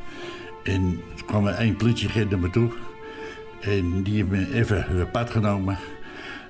En 0.63 1.01
er 1.17 1.25
kwam 1.25 1.47
er 1.47 1.53
één 1.53 1.75
politieagent 1.75 2.29
naar 2.29 2.39
me 2.39 2.49
toe. 2.49 2.69
En 3.61 4.03
die 4.03 4.15
heeft 4.15 4.29
me 4.29 4.53
even 4.53 5.09
pad 5.11 5.29
genomen. 5.29 5.77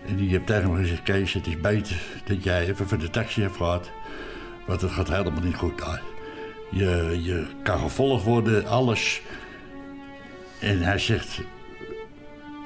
En 0.08 0.16
die 0.16 0.30
heeft 0.30 0.46
tegen 0.46 0.72
me 0.72 0.78
gezegd, 0.78 1.04
Kees, 1.04 1.34
het 1.34 1.48
is 1.48 1.62
beter 1.62 2.02
dat 2.26 2.44
jij 2.44 2.68
even 2.68 2.88
voor 2.88 2.98
de 2.98 3.10
taxi 3.10 3.42
hebt 3.42 3.56
gehad. 3.56 3.92
Want 4.68 4.82
het 4.82 4.92
gaat 4.92 5.10
helemaal 5.10 5.44
niet 5.44 5.56
goed 5.56 5.80
daar. 5.80 6.02
Je, 6.72 7.20
je 7.24 7.46
kan 7.64 7.80
gevolgd 7.80 8.24
worden, 8.24 8.68
alles. 8.68 9.22
En 10.60 10.82
hij 10.82 11.00
zegt, 11.00 11.42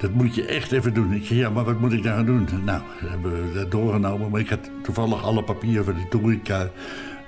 dat 0.00 0.12
moet 0.12 0.34
je 0.34 0.46
echt 0.46 0.72
even 0.72 0.94
doen. 0.94 1.12
Ik 1.12 1.26
zeg, 1.26 1.38
ja, 1.38 1.50
maar 1.50 1.64
wat 1.64 1.80
moet 1.80 1.92
ik 1.92 2.02
dan 2.02 2.14
gaan 2.14 2.26
doen? 2.26 2.48
Nou, 2.64 2.82
hebben 2.96 3.32
we 3.32 3.58
dat 3.58 3.70
doorgenomen. 3.70 4.30
Maar 4.30 4.40
ik 4.40 4.48
had 4.48 4.70
toevallig 4.82 5.22
alle 5.22 5.42
papieren 5.42 5.84
van 5.84 5.94
de 5.94 6.08
toerica, 6.08 6.70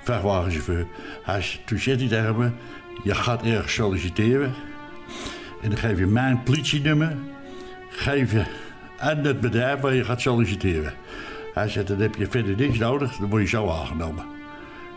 vrachtwagenchauffeur. 0.09 0.87
Hij, 1.23 1.45
toen 1.65 1.79
zegt 1.79 1.99
hij 1.99 2.09
tegen 2.09 2.37
me, 2.37 2.49
je 3.03 3.15
gaat 3.15 3.43
ergens 3.43 3.73
solliciteren. 3.73 4.53
En 5.61 5.69
dan 5.69 5.77
geef 5.77 5.99
je 5.99 6.05
mijn 6.05 6.43
politienummer. 6.43 7.15
Geef 7.89 8.31
je 8.31 8.45
aan 8.97 9.17
het 9.17 9.39
bedrijf 9.39 9.79
waar 9.79 9.93
je 9.93 10.03
gaat 10.03 10.21
solliciteren. 10.21 10.93
Hij 11.53 11.69
zegt, 11.69 11.87
dan 11.87 11.99
heb 11.99 12.15
je 12.15 12.27
verder 12.29 12.55
niks 12.55 12.77
nodig. 12.77 13.15
Dan 13.15 13.29
word 13.29 13.41
je 13.41 13.47
zo 13.47 13.69
aangenomen. 13.69 14.25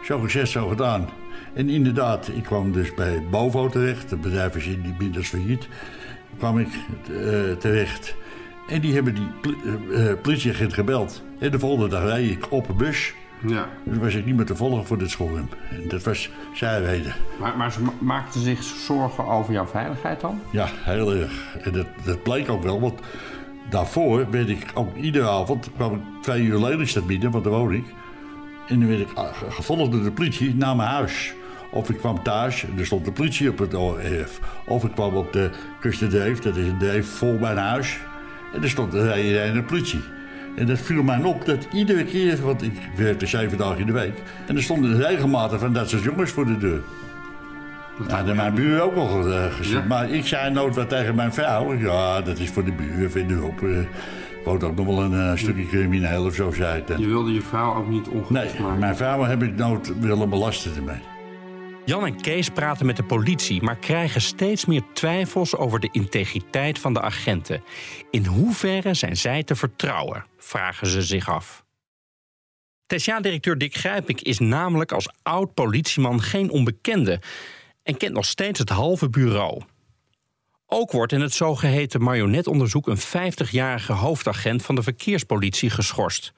Zo 0.04 0.18
gezegd, 0.18 0.50
zo 0.50 0.68
gedaan. 0.68 1.08
En 1.54 1.68
inderdaad, 1.68 2.28
ik 2.28 2.42
kwam 2.42 2.72
dus 2.72 2.94
bij 2.94 3.22
Bovo 3.30 3.68
terecht. 3.68 4.10
Het 4.10 4.20
bedrijf 4.20 4.56
is 4.56 4.66
inmiddels 4.66 5.28
failliet. 5.28 5.68
kwam 6.38 6.58
ik 6.58 6.68
eh, 6.68 7.52
terecht. 7.58 8.14
En 8.68 8.80
die 8.80 8.94
hebben 8.94 9.14
die 9.14 9.28
eh, 9.42 10.10
eh, 10.10 10.18
politieagent 10.20 10.72
gebeld. 10.72 11.22
En 11.38 11.50
de 11.50 11.58
volgende 11.58 11.88
dag 11.88 12.04
reed 12.04 12.30
ik 12.30 12.52
op 12.52 12.68
een 12.68 12.76
bus. 12.76 13.14
Ja. 13.46 13.68
Toen 13.84 13.98
was 13.98 14.14
ik 14.14 14.24
niet 14.24 14.36
meer 14.36 14.44
te 14.46 14.56
volgen 14.56 14.86
voor 14.86 14.98
dit 14.98 15.10
schoolrum. 15.10 15.48
En 15.70 15.88
dat 15.88 16.02
was 16.02 16.30
zijn 16.54 16.84
reden. 16.84 17.14
Maar, 17.40 17.56
maar 17.56 17.72
ze 17.72 17.82
ma- 17.82 17.92
maakten 18.00 18.40
zich 18.40 18.62
zorgen 18.62 19.26
over 19.26 19.52
jouw 19.52 19.66
veiligheid 19.66 20.20
dan? 20.20 20.40
Ja, 20.50 20.68
heel 20.72 21.14
erg. 21.14 21.56
En 21.62 21.72
dat, 21.72 21.86
dat 22.04 22.22
bleek 22.22 22.48
ook 22.50 22.62
wel, 22.62 22.80
want 22.80 23.00
daarvoor 23.70 24.30
werd 24.30 24.48
ik 24.48 24.66
ook 24.74 24.96
iedere 24.96 25.28
avond... 25.28 25.70
kwam 25.74 25.94
ik 25.94 26.00
twee 26.22 26.42
uur 26.42 26.58
Lelystad 26.58 27.06
binnen, 27.06 27.30
want 27.30 27.44
daar 27.44 27.52
woon 27.52 27.72
ik. 27.72 27.84
En 28.68 28.78
dan 28.78 28.88
werd 28.88 29.00
ik 29.00 29.08
ge- 29.14 29.50
gevolgd 29.50 29.92
door 29.92 30.02
de 30.02 30.12
politie 30.12 30.54
naar 30.54 30.76
mijn 30.76 30.88
huis. 30.88 31.34
Of 31.70 31.90
ik 31.90 31.96
kwam 31.98 32.22
thuis 32.22 32.64
en 32.64 32.78
er 32.78 32.86
stond 32.86 33.04
de 33.04 33.12
politie 33.12 33.50
op 33.50 33.58
het 33.58 33.74
erf. 34.02 34.40
Of 34.66 34.84
ik 34.84 34.92
kwam 34.92 35.14
op 35.14 35.32
de 35.32 35.50
Kusterdreef, 35.80 36.38
dat 36.38 36.56
is 36.56 36.66
een 36.66 36.78
dreef 36.78 37.08
vol 37.08 37.38
mijn 37.38 37.56
huis. 37.56 37.98
En 38.54 38.62
er 38.62 38.68
stond 38.70 38.94
er 38.94 39.16
een 39.46 39.54
de 39.54 39.62
politie. 39.62 40.00
En 40.56 40.66
dat 40.66 40.78
viel 40.78 41.02
mij 41.02 41.22
op 41.22 41.44
dat 41.44 41.66
iedere 41.72 42.04
keer, 42.04 42.42
want 42.42 42.62
ik 42.62 42.72
werkte 42.96 43.26
zeven 43.26 43.58
dagen 43.58 43.78
in 43.78 43.86
de 43.86 43.92
week... 43.92 44.12
en 44.46 44.56
er 44.56 44.62
stonden 44.62 44.96
regelmatig 45.02 45.60
van 45.60 45.72
dat 45.72 45.88
soort 45.88 46.02
jongens 46.02 46.30
voor 46.30 46.46
de 46.46 46.58
deur. 46.58 46.80
Dat 48.08 48.34
mijn 48.34 48.54
buur 48.54 48.80
ook 48.82 48.94
al 48.96 49.32
eh, 49.32 49.44
gezien. 49.52 49.76
Ja? 49.76 49.84
Maar 49.84 50.10
ik 50.10 50.26
zei 50.26 50.52
nooit 50.52 50.74
wat 50.74 50.88
tegen 50.88 51.14
mijn 51.14 51.32
vrouw. 51.32 51.74
Ja, 51.74 52.20
dat 52.20 52.38
is 52.38 52.50
voor 52.50 52.64
de 52.64 52.72
buur, 52.72 53.10
vind 53.10 53.30
u 53.30 53.38
op. 53.38 53.62
eh 53.62 53.68
woont 54.44 54.64
ook 54.64 54.76
nog 54.76 54.86
wel 54.86 55.02
een 55.02 55.30
eh, 55.30 55.36
stukje 55.36 55.66
crimineel 55.66 56.24
of 56.24 56.34
zo, 56.34 56.52
zei 56.52 56.78
ik 56.78 56.86
dan. 56.86 57.00
Je 57.00 57.06
wilde 57.06 57.32
je 57.32 57.40
vrouw 57.40 57.74
ook 57.74 57.88
niet 57.88 58.06
Nee, 58.12 58.20
ongerust 58.22 58.58
maken. 58.58 58.78
mijn 58.78 58.96
vrouw 58.96 59.22
heb 59.22 59.42
ik 59.42 59.56
nooit 59.56 59.92
willen 60.00 60.28
belasten 60.28 60.76
ermee. 60.76 61.00
Jan 61.84 62.06
en 62.06 62.20
Kees 62.20 62.48
praten 62.48 62.86
met 62.86 62.96
de 62.96 63.04
politie, 63.04 63.62
maar 63.62 63.76
krijgen 63.76 64.20
steeds 64.20 64.64
meer 64.64 64.82
twijfels 64.92 65.56
over 65.56 65.80
de 65.80 65.88
integriteit 65.92 66.78
van 66.78 66.94
de 66.94 67.00
agenten. 67.00 67.62
In 68.10 68.26
hoeverre 68.26 68.94
zijn 68.94 69.16
zij 69.16 69.42
te 69.42 69.54
vertrouwen, 69.54 70.26
vragen 70.38 70.86
ze 70.86 71.02
zich 71.02 71.28
af. 71.28 71.64
TCA-directeur 72.86 73.58
Dick 73.58 73.74
Grijpink 73.74 74.20
is 74.20 74.38
namelijk 74.38 74.92
als 74.92 75.08
oud 75.22 75.54
politieman 75.54 76.22
geen 76.22 76.50
onbekende 76.50 77.20
en 77.82 77.96
kent 77.96 78.14
nog 78.14 78.24
steeds 78.24 78.58
het 78.58 78.68
halve 78.68 79.08
bureau. 79.10 79.62
Ook 80.66 80.92
wordt 80.92 81.12
in 81.12 81.20
het 81.20 81.32
zogeheten 81.32 82.02
marionetonderzoek 82.02 82.86
een 82.86 82.98
50-jarige 82.98 83.92
hoofdagent 83.92 84.62
van 84.62 84.74
de 84.74 84.82
verkeerspolitie 84.82 85.70
geschorst. 85.70 86.32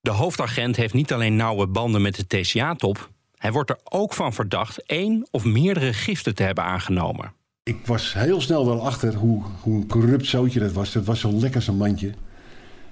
De 0.00 0.10
hoofdagent 0.10 0.76
heeft 0.76 0.94
niet 0.94 1.12
alleen 1.12 1.36
nauwe 1.36 1.66
banden 1.66 2.02
met 2.02 2.14
de 2.14 2.26
TCA-top, 2.26 3.10
hij 3.38 3.52
wordt 3.52 3.70
er 3.70 3.78
ook 3.84 4.12
van 4.12 4.32
verdacht 4.32 4.82
één 4.86 5.26
of 5.30 5.44
meerdere 5.44 5.92
giften 5.92 6.34
te 6.34 6.42
hebben 6.42 6.64
aangenomen. 6.64 7.32
Ik 7.62 7.86
was 7.86 8.14
heel 8.14 8.40
snel 8.40 8.66
wel 8.66 8.86
achter 8.86 9.14
hoe, 9.14 9.42
hoe 9.60 9.76
een 9.76 9.86
corrupt 9.86 10.26
zootje 10.26 10.60
dat 10.60 10.72
was. 10.72 10.92
Dat 10.92 11.04
was 11.04 11.20
zo 11.20 11.32
lekker 11.32 11.62
zo'n 11.62 11.76
mandje. 11.76 12.12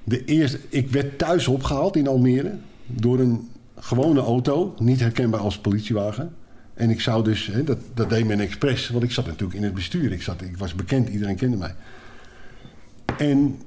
De 0.05 0.25
eerste, 0.25 0.61
ik 0.69 0.91
werd 0.91 1.19
thuis 1.19 1.49
opgehaald 1.49 1.97
in 1.97 2.09
Almere 2.09 2.57
door 2.87 3.19
een 3.19 3.51
gewone 3.79 4.21
auto, 4.21 4.75
niet 4.79 5.01
herkenbaar 5.01 5.41
als 5.41 5.59
politiewagen. 5.59 6.35
En 6.75 6.91
ik 6.91 7.01
zou 7.01 7.25
dus, 7.25 7.47
hè, 7.47 7.65
dat, 7.65 7.79
dat 7.95 8.11
deed 8.11 8.27
men 8.27 8.41
expres, 8.41 8.89
want 8.89 9.05
ik 9.05 9.13
zat 9.13 9.27
natuurlijk 9.27 9.59
in 9.59 9.65
het 9.65 9.75
bestuur. 9.75 10.13
Ik, 10.13 10.23
zat, 10.23 10.43
ik 10.43 10.57
was 10.57 10.75
bekend, 10.75 11.09
iedereen 11.09 11.37
kende 11.37 11.57
mij. 11.57 11.75
En 13.19 13.59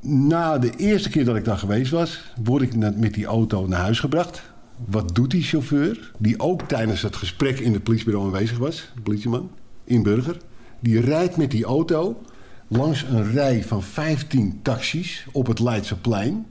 na 0.00 0.58
de 0.58 0.72
eerste 0.76 1.08
keer 1.08 1.24
dat 1.24 1.36
ik 1.36 1.44
daar 1.44 1.58
geweest 1.58 1.90
was, 1.90 2.32
word 2.44 2.62
ik 2.62 2.96
met 2.96 3.14
die 3.14 3.26
auto 3.26 3.66
naar 3.66 3.80
huis 3.80 4.00
gebracht. 4.00 4.42
Wat 4.84 5.14
doet 5.14 5.30
die 5.30 5.42
chauffeur, 5.42 6.12
die 6.18 6.40
ook 6.40 6.62
tijdens 6.62 7.02
het 7.02 7.16
gesprek 7.16 7.58
in 7.58 7.72
het 7.72 7.82
politiebureau 7.82 8.26
aanwezig 8.26 8.58
was, 8.58 8.92
de 8.94 9.00
politieman, 9.00 9.50
in 9.84 10.02
Burger. 10.02 10.36
Die 10.80 11.00
rijdt 11.00 11.36
met 11.36 11.50
die 11.50 11.64
auto 11.64 12.20
langs 12.68 13.02
een 13.02 13.32
rij 13.32 13.64
van 13.64 13.82
15 13.82 14.58
taxis 14.62 15.26
op 15.32 15.46
het 15.46 15.58
Leidseplein 15.58 16.46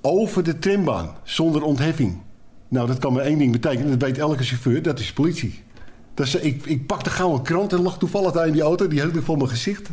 over 0.00 0.42
de 0.42 0.58
trambaan 0.58 1.14
zonder 1.22 1.62
ontheffing. 1.62 2.18
Nou, 2.68 2.86
dat 2.86 2.98
kan 2.98 3.12
maar 3.12 3.22
één 3.22 3.38
ding 3.38 3.52
betekenen. 3.52 3.90
Dat 3.90 4.08
weet 4.08 4.18
elke 4.18 4.42
chauffeur. 4.42 4.82
Dat 4.82 4.98
is 4.98 5.12
politie. 5.12 5.62
Dat 6.14 6.26
is, 6.26 6.34
ik, 6.34 6.66
ik 6.66 6.86
pakte 6.86 7.10
gauw 7.10 7.34
een 7.34 7.42
krant 7.42 7.72
en 7.72 7.82
lag 7.82 7.98
toevallig 7.98 8.32
daar 8.32 8.46
in 8.46 8.52
die 8.52 8.62
auto. 8.62 8.88
Die 8.88 9.00
hield 9.00 9.16
ik 9.16 9.22
voor 9.22 9.36
mijn 9.36 9.48
gezicht. 9.48 9.90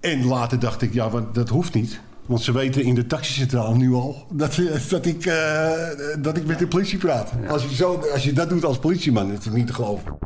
En 0.00 0.26
later 0.26 0.58
dacht 0.58 0.82
ik, 0.82 0.92
ja, 0.92 1.10
want 1.10 1.34
dat 1.34 1.48
hoeft 1.48 1.74
niet. 1.74 2.00
Want 2.26 2.42
ze 2.42 2.52
weten 2.52 2.84
in 2.84 2.94
de 2.94 3.06
taxicentraal 3.06 3.74
nu 3.74 3.92
al 3.92 4.26
dat, 4.32 4.60
dat, 4.88 5.06
ik, 5.06 5.26
eh, 5.26 5.72
dat 6.18 6.36
ik 6.36 6.46
met 6.46 6.58
de 6.58 6.66
politie 6.66 6.98
praat. 6.98 7.32
Als, 7.48 7.62
je 7.62 7.74
zo, 7.74 8.02
als 8.12 8.24
je 8.24 8.32
dat 8.32 8.48
doet 8.48 8.64
als 8.64 8.78
politieman, 8.78 9.32
dat 9.32 9.46
is 9.46 9.52
niet 9.52 9.66
te 9.66 9.74
geloven. 9.74 10.18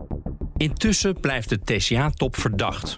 Intussen 0.56 1.20
blijft 1.20 1.48
de 1.48 1.58
TCA-top 1.64 2.36
verdacht. 2.36 2.96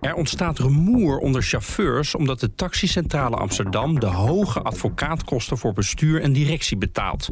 Er 0.00 0.14
ontstaat 0.14 0.58
rumoer 0.58 1.18
onder 1.18 1.42
chauffeurs 1.42 2.14
omdat 2.14 2.40
de 2.40 2.54
taxicentrale 2.54 3.36
Amsterdam 3.36 4.00
de 4.00 4.06
hoge 4.06 4.62
advocaatkosten 4.62 5.58
voor 5.58 5.72
bestuur 5.72 6.22
en 6.22 6.32
directie 6.32 6.76
betaalt. 6.76 7.28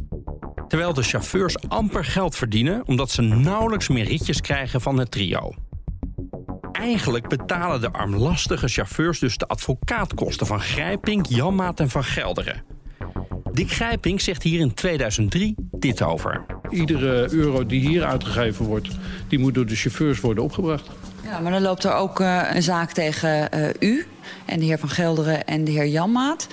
Terwijl 0.69 0.95
de 0.95 1.03
chauffeurs 1.03 1.69
amper 1.69 2.05
geld 2.05 2.37
verdienen 2.37 2.87
omdat 2.87 3.11
ze 3.11 3.23
nauwelijks 3.23 3.89
meer 3.89 4.05
ritjes 4.05 4.41
krijgen 4.41 4.81
van 4.81 4.99
het 4.99 5.11
trio. 5.11 5.55
Eigenlijk 6.81 7.29
betalen 7.29 7.81
de 7.81 7.93
armlastige 7.93 8.69
chauffeurs 8.69 9.19
dus 9.19 9.39
de 9.39 9.47
advocaatkosten 9.47 10.47
van 10.47 10.61
Grijping, 10.61 11.27
Janmaat 11.29 11.81
en 11.81 11.91
Van 11.91 12.05
Gelderen. 12.05 12.63
Dick 13.53 13.71
Grijping 13.71 14.21
zegt 14.21 14.43
hier 14.43 14.61
in 14.61 14.75
2003 14.75 15.55
dit 15.71 16.03
over. 16.03 16.45
Iedere 16.71 17.33
euro 17.33 17.67
die 17.67 17.89
hier 17.89 18.05
uitgegeven 18.05 18.65
wordt, 18.65 18.89
die 19.29 19.39
moet 19.39 19.55
door 19.55 19.67
de 19.67 19.77
chauffeurs 19.77 20.21
worden 20.21 20.45
opgebracht. 20.45 20.91
Ja, 21.25 21.41
maar 21.41 21.53
dan 21.53 21.63
loopt 21.63 21.85
er 21.85 21.95
ook 21.95 22.21
uh, 22.21 22.43
een 22.53 22.63
zaak 22.63 22.93
tegen 22.93 23.49
uh, 23.55 23.69
u 23.79 24.07
en 24.45 24.59
de 24.59 24.65
heer 24.65 24.79
Van 24.79 24.89
Gelderen 24.89 25.47
en 25.47 25.65
de 25.65 25.71
heer 25.71 25.87
Janmaat. 25.87 26.49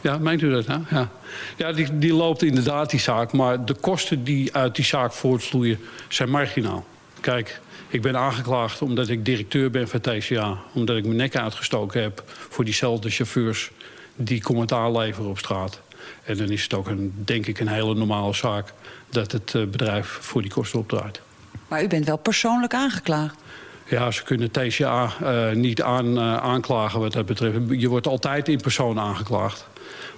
Ja, 0.00 0.18
meent 0.18 0.42
u 0.42 0.50
dat? 0.50 0.66
Hè? 0.66 0.76
Ja, 0.90 1.08
ja 1.56 1.72
die, 1.72 1.98
die 1.98 2.14
loopt 2.14 2.42
inderdaad 2.42 2.90
die 2.90 3.00
zaak, 3.00 3.32
maar 3.32 3.64
de 3.64 3.74
kosten 3.74 4.24
die 4.24 4.54
uit 4.54 4.74
die 4.74 4.84
zaak 4.84 5.12
voortvloeien 5.12 5.78
zijn 6.08 6.30
marginaal. 6.30 6.84
Kijk, 7.20 7.60
ik 7.90 8.02
ben 8.02 8.16
aangeklaagd 8.16 8.82
omdat 8.82 9.08
ik 9.08 9.24
directeur 9.24 9.70
ben 9.70 9.88
van 9.88 10.00
TCA. 10.00 10.58
Omdat 10.72 10.96
ik 10.96 11.04
mijn 11.04 11.16
nek 11.16 11.36
uitgestoken 11.36 12.02
heb 12.02 12.22
voor 12.26 12.64
diezelfde 12.64 13.10
chauffeurs 13.10 13.70
die 14.16 14.42
commentaar 14.42 14.92
leveren 14.92 15.30
op 15.30 15.38
straat. 15.38 15.80
En 16.24 16.36
dan 16.36 16.50
is 16.50 16.62
het 16.62 16.74
ook, 16.74 16.86
een, 16.86 17.12
denk 17.24 17.46
ik, 17.46 17.60
een 17.60 17.68
hele 17.68 17.94
normale 17.94 18.34
zaak 18.34 18.72
dat 19.08 19.32
het 19.32 19.54
uh, 19.54 19.66
bedrijf 19.66 20.18
voor 20.20 20.42
die 20.42 20.50
kosten 20.50 20.78
opdraait. 20.78 21.20
Maar 21.68 21.82
u 21.82 21.88
bent 21.88 22.06
wel 22.06 22.16
persoonlijk 22.16 22.74
aangeklaagd? 22.74 23.36
Ja, 23.84 24.10
ze 24.10 24.22
kunnen 24.22 24.50
TCA 24.50 25.12
uh, 25.22 25.50
niet 25.50 25.82
aan, 25.82 26.06
uh, 26.06 26.36
aanklagen 26.36 27.00
wat 27.00 27.12
dat 27.12 27.26
betreft. 27.26 27.56
Je 27.68 27.88
wordt 27.88 28.06
altijd 28.06 28.48
in 28.48 28.60
persoon 28.60 28.98
aangeklaagd. 28.98 29.68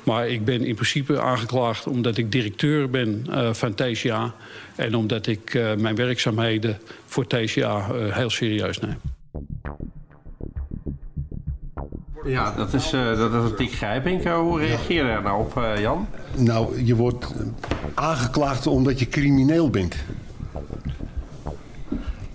Maar 0.02 0.28
ik 0.28 0.44
ben 0.44 0.64
in 0.64 0.74
principe 0.74 1.20
aangeklaagd 1.20 1.86
omdat 1.86 2.16
ik 2.16 2.32
directeur 2.32 2.90
ben 2.90 3.26
uh, 3.28 3.52
van 3.52 3.74
TCA... 3.74 4.34
en 4.76 4.94
omdat 4.94 5.26
ik 5.26 5.60
mijn 5.78 5.94
werkzaamheden 5.94 6.78
voor 7.06 7.26
TCA 7.26 7.86
heel 8.10 8.30
serieus 8.30 8.78
neem. 8.78 8.98
Ja, 12.24 12.54
dat 12.56 12.74
is, 12.74 12.92
uh, 12.92 13.18
dat 13.18 13.60
is 13.60 13.74
Grijpink. 13.74 14.24
Hoe 14.24 14.60
reageer 14.60 14.96
je 14.96 15.02
daar 15.02 15.22
nou 15.22 15.40
op, 15.40 15.56
uh, 15.56 15.80
Jan? 15.80 16.06
Nou, 16.36 16.84
je 16.84 16.96
wordt 16.96 17.34
aangeklaagd 17.94 18.66
omdat 18.66 18.98
je 18.98 19.08
crimineel 19.08 19.70
bent. 19.70 19.96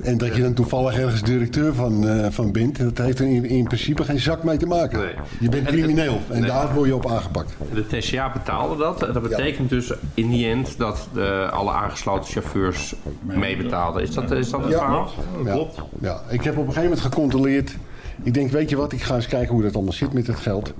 En 0.08 0.18
dat 0.18 0.36
je 0.36 0.42
dan 0.42 0.54
toevallig 0.54 0.98
ergens 0.98 1.22
directeur 1.22 1.74
van, 1.74 2.06
uh, 2.06 2.26
van 2.30 2.52
bent, 2.52 2.78
dat 2.78 2.98
heeft 2.98 3.20
er 3.20 3.26
in, 3.26 3.46
in, 3.46 3.64
principe 3.64 4.04
geen 4.04 4.20
zak 4.20 4.44
mee 4.44 4.58
te 4.58 4.66
maken. 4.66 5.00
Nee. 5.00 5.14
Je 5.40 5.50
bent 5.50 5.68
crimineel 5.68 6.22
en, 6.28 6.36
en 6.36 6.42
nee. 6.42 6.50
daar 6.50 6.74
word 6.74 6.88
je 6.88 6.96
op 6.96 7.08
aangepakt. 7.08 7.54
De 7.74 7.88
TCA 7.88 8.32
betaalde 8.32 8.78
dat. 8.78 9.00
Dat 9.00 9.22
betekent 9.22 9.70
ja. 9.70 9.76
dus 9.76 9.94
in 10.14 10.30
die 10.30 10.48
end 10.48 10.78
dat 10.78 11.08
de, 11.14 11.50
alle 11.52 11.72
aangesloten 11.72 12.32
chauffeurs 12.32 12.96
meebetaalden. 13.22 14.02
Is 14.02 14.14
dat, 14.14 14.32
is 14.32 14.50
dat 14.50 14.62
het 14.62 14.72
ja, 14.72 14.78
verhaal? 14.78 15.10
Ja, 15.46 15.52
klopt. 15.52 15.80
Ja. 16.02 16.22
Ik 16.30 16.44
heb 16.44 16.54
op 16.54 16.68
een 16.68 16.74
gegeven 16.74 16.84
moment 16.84 17.02
gecontroleerd. 17.02 17.76
Ik 18.24 18.34
denk, 18.34 18.52
weet 18.52 18.70
je 18.70 18.76
wat, 18.76 18.94
ik 18.94 19.02
ga 19.02 19.16
eens 19.16 19.28
kijken 19.28 19.54
hoe 19.54 19.64
dat 19.64 19.76
allemaal 19.76 19.94
zit 19.94 20.14
met 20.14 20.28
het 20.28 20.40
geld. 20.40 20.74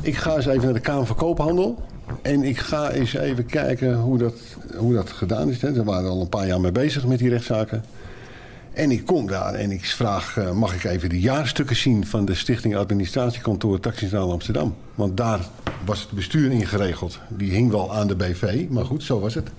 Ik 0.00 0.16
ga 0.16 0.36
eens 0.36 0.46
even 0.46 0.64
naar 0.64 0.72
de 0.72 0.80
Kamer 0.80 1.06
van 1.06 1.16
Koophandel. 1.16 1.82
En 2.22 2.42
ik 2.42 2.58
ga 2.58 2.90
eens 2.90 3.14
even 3.14 3.46
kijken 3.46 3.94
hoe 3.94 4.18
dat, 4.18 4.34
hoe 4.76 4.94
dat 4.94 5.10
gedaan 5.10 5.48
is. 5.48 5.58
Ze 5.58 5.84
waren 5.84 6.10
al 6.10 6.20
een 6.20 6.28
paar 6.28 6.46
jaar 6.46 6.60
mee 6.60 6.72
bezig 6.72 7.06
met 7.06 7.18
die 7.18 7.28
rechtszaken. 7.28 7.84
En 8.72 8.90
ik 8.90 9.06
kom 9.06 9.26
daar 9.26 9.54
en 9.54 9.70
ik 9.70 9.84
vraag, 9.84 10.36
uh, 10.36 10.52
mag 10.52 10.74
ik 10.74 10.84
even 10.84 11.08
de 11.08 11.20
jaarstukken 11.20 11.76
zien 11.76 12.06
van 12.06 12.24
de 12.24 12.34
Stichting 12.34 12.76
Administratiekantoor 12.76 13.80
Taxicentraal 13.80 14.32
Amsterdam? 14.32 14.76
Want 14.94 15.16
daar 15.16 15.40
was 15.84 16.00
het 16.00 16.10
bestuur 16.10 16.50
in 16.50 16.66
geregeld. 16.66 17.20
Die 17.28 17.50
hing 17.50 17.70
wel 17.70 17.94
aan 17.94 18.06
de 18.06 18.16
BV, 18.16 18.66
maar 18.68 18.84
goed, 18.84 19.02
zo 19.02 19.20
was 19.20 19.34
het. 19.34 19.50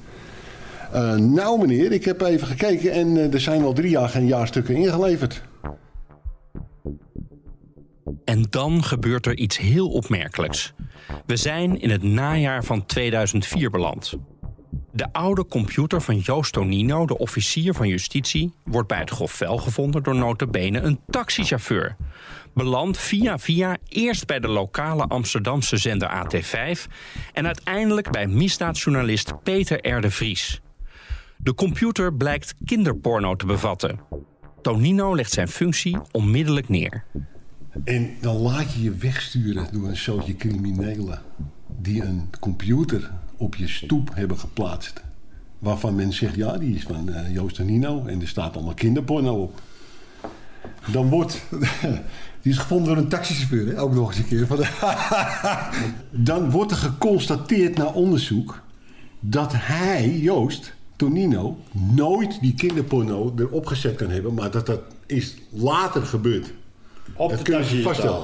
Uh, 0.94 1.16
nou 1.16 1.60
meneer, 1.60 1.92
ik 1.92 2.06
heb 2.06 2.22
even 2.22 2.48
gekeken 2.48 2.92
en 2.92 3.08
uh, 3.16 3.34
er 3.34 3.40
zijn 3.40 3.64
al 3.64 3.74
drie 3.74 3.90
jaar 3.90 4.10
geen 4.10 4.26
jaarstukken 4.26 4.76
ingeleverd. 4.76 5.42
En 8.26 8.46
dan 8.50 8.84
gebeurt 8.84 9.26
er 9.26 9.38
iets 9.38 9.58
heel 9.58 9.90
opmerkelijks. 9.90 10.74
We 11.26 11.36
zijn 11.36 11.82
in 11.82 11.90
het 11.90 12.04
najaar 12.04 12.64
van 12.64 12.86
2004 12.86 13.70
beland. 13.70 14.14
De 14.94 15.14
oude 15.14 15.46
computer 15.46 16.02
van 16.02 16.18
Joost 16.18 16.54
Tonino, 16.54 17.06
de 17.06 17.18
officier 17.18 17.74
van 17.74 17.88
justitie... 17.88 18.54
wordt 18.64 18.88
bij 18.88 19.00
het 19.00 19.10
grofvel 19.10 19.58
gevonden 19.58 20.04
door 20.04 20.16
notabene 20.16 20.80
een 20.80 21.00
taxichauffeur. 21.10 21.96
Belandt 22.54 22.98
via 22.98 23.40
via 23.40 23.78
eerst 23.88 24.28
bij 24.28 24.40
de 24.40 24.48
lokale 24.48 25.08
Amsterdamse 25.08 25.78
zender 25.78 26.10
AT5... 26.10 26.92
en 27.34 27.46
uiteindelijk 27.46 28.12
bij 28.12 28.28
misdaadjournalist 28.28 29.44
Peter 29.44 29.90
R. 29.90 30.02
de 30.02 30.12
Vries. 30.12 30.62
De 31.38 31.54
computer 31.54 32.14
blijkt 32.14 32.56
kinderporno 32.66 33.36
te 33.36 33.46
bevatten. 33.46 34.00
Tonino 34.62 35.16
legt 35.16 35.32
zijn 35.32 35.48
functie 35.48 35.98
onmiddellijk 36.12 36.70
neer. 36.70 37.04
En 37.84 38.14
dan 38.22 38.36
laat 38.36 38.74
je 38.74 38.84
je 38.84 38.96
wegsturen 38.96 39.68
door 39.72 39.88
een 39.88 39.98
zootje 39.98 40.36
criminelen... 40.36 41.22
die 41.68 42.04
een 42.04 42.30
computer 42.40 43.12
op 43.42 43.56
je 43.56 43.68
stoep 43.68 44.10
hebben 44.14 44.40
geplaatst. 44.40 45.02
Waarvan 45.60 45.96
men 45.96 46.14
zegt, 46.14 46.36
ja, 46.36 46.58
die 46.58 46.76
is 46.76 46.84
van 46.84 47.10
uh, 47.10 47.34
Joost 47.34 47.60
en 47.60 47.66
Nino. 47.66 48.06
En 48.06 48.22
er 48.22 48.28
staat 48.28 48.56
allemaal 48.56 48.74
kinderporno 48.74 49.42
op. 49.42 49.62
Dan 50.92 51.10
wordt... 51.10 51.42
Die 52.42 52.52
is 52.52 52.58
gevonden 52.58 52.88
door 52.88 53.04
een 53.04 53.10
taxichauffeur, 53.10 53.68
hè? 53.68 53.82
ook 53.82 53.94
nog 53.94 54.08
eens 54.08 54.18
een 54.18 54.28
keer. 54.28 54.48
Van 54.48 54.64
dan 56.30 56.52
wordt 56.52 56.72
er 56.72 56.78
geconstateerd 56.78 57.78
na 57.78 57.86
onderzoek... 57.86 58.62
dat 59.20 59.54
hij, 59.56 60.18
Joost, 60.20 60.74
Tonino, 60.96 61.58
nooit 61.72 62.42
die 62.42 62.54
kinderporno 62.54 63.34
erop 63.38 63.66
gezet 63.66 63.96
kan 63.96 64.10
hebben... 64.10 64.34
maar 64.34 64.52
dat 64.52 64.66
dat 64.66 64.82
is 65.06 65.36
later 65.50 66.06
gebeurd. 66.06 66.54
Op 67.14 67.30
dat 67.30 67.42
kun 67.42 67.58
je 67.58 67.82
vaststellen. 67.82 68.24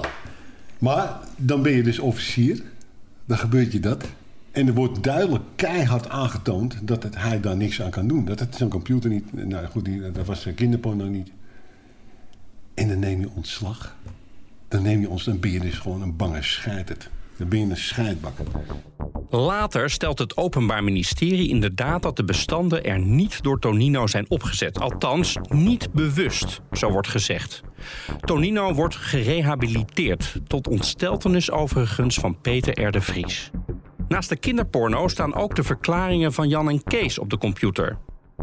Maar 0.80 1.20
dan 1.36 1.62
ben 1.62 1.72
je 1.72 1.84
dus 1.84 2.00
officier. 2.00 2.62
Dan 3.26 3.38
gebeurt 3.38 3.72
je 3.72 3.80
dat. 3.80 4.06
En 4.58 4.67
er 4.67 4.74
wordt 4.74 5.04
duidelijk 5.04 5.43
keihard 5.56 6.10
aangetoond 6.10 6.88
dat 6.88 7.04
het, 7.04 7.17
hij 7.17 7.39
daar 7.39 7.58
niks 7.58 7.82
aan 7.82 7.89
kan 7.89 8.08
doen. 8.08 8.26
Dat 8.26 8.39
het 8.39 8.56
zijn 8.56 8.70
computer 8.70 9.10
niet... 9.10 9.48
Nou 9.48 9.65
goed, 9.65 9.86
die, 9.86 10.12
dat 10.12 10.26
was 10.26 10.41
zijn 10.41 10.56
kinderporno 10.56 11.06
niet. 11.06 11.32
En 12.74 12.88
dan 12.88 13.00
neem 13.00 13.20
je 13.20 13.30
ontslag. 13.36 13.96
Dan 14.67 14.82
neem 14.82 15.02
je 15.02 15.10
ons... 15.10 15.24
Dan 15.24 15.39
ben 15.39 15.52
je 15.52 15.60
dus 15.60 15.78
gewoon 15.78 16.02
een 16.02 16.15
bange 16.15 16.41
scheiterd. 16.41 17.10
Dan 17.38 17.50
ben 17.50 17.60
je 17.60 17.65
een 17.65 17.78
scheidbak. 17.78 18.34
Later 19.30 19.89
stelt 19.89 20.20
het 20.20 20.38
Openbaar 20.38 20.84
Ministerie 20.84 21.50
inderdaad 21.50 22.02
dat 22.02 22.15
de 22.15 22.24
bestanden 22.24 22.84
er 22.84 23.00
niet 23.00 23.43
door 23.43 23.60
Tonino 23.60 24.08
zijn 24.08 24.30
opgezet. 24.30 24.80
Althans, 24.80 25.38
niet 25.50 25.91
bewust, 25.91 26.62
zo 26.72 26.91
wordt 26.91 27.08
gezegd. 27.08 27.62
Tonino 28.20 28.74
wordt 28.74 28.96
gerehabiliteerd, 28.96 30.39
tot 30.48 30.67
ontsteltenis 30.67 31.52
overigens 31.52 32.15
van 32.15 32.41
Peter 32.41 32.96
R. 32.96 33.02
Vries. 33.02 33.52
Naast 34.08 34.30
de 34.30 34.36
kinderporno 34.36 35.08
staan 35.08 35.36
ook 35.36 35.56
de 35.56 35.63
verklaringen 35.63 36.34
van 36.34 36.50
Jan 36.50 36.70
en 36.70 36.84
Kees 36.84 37.20
op 37.20 37.30
de 37.30 37.38
computer. 37.38 37.98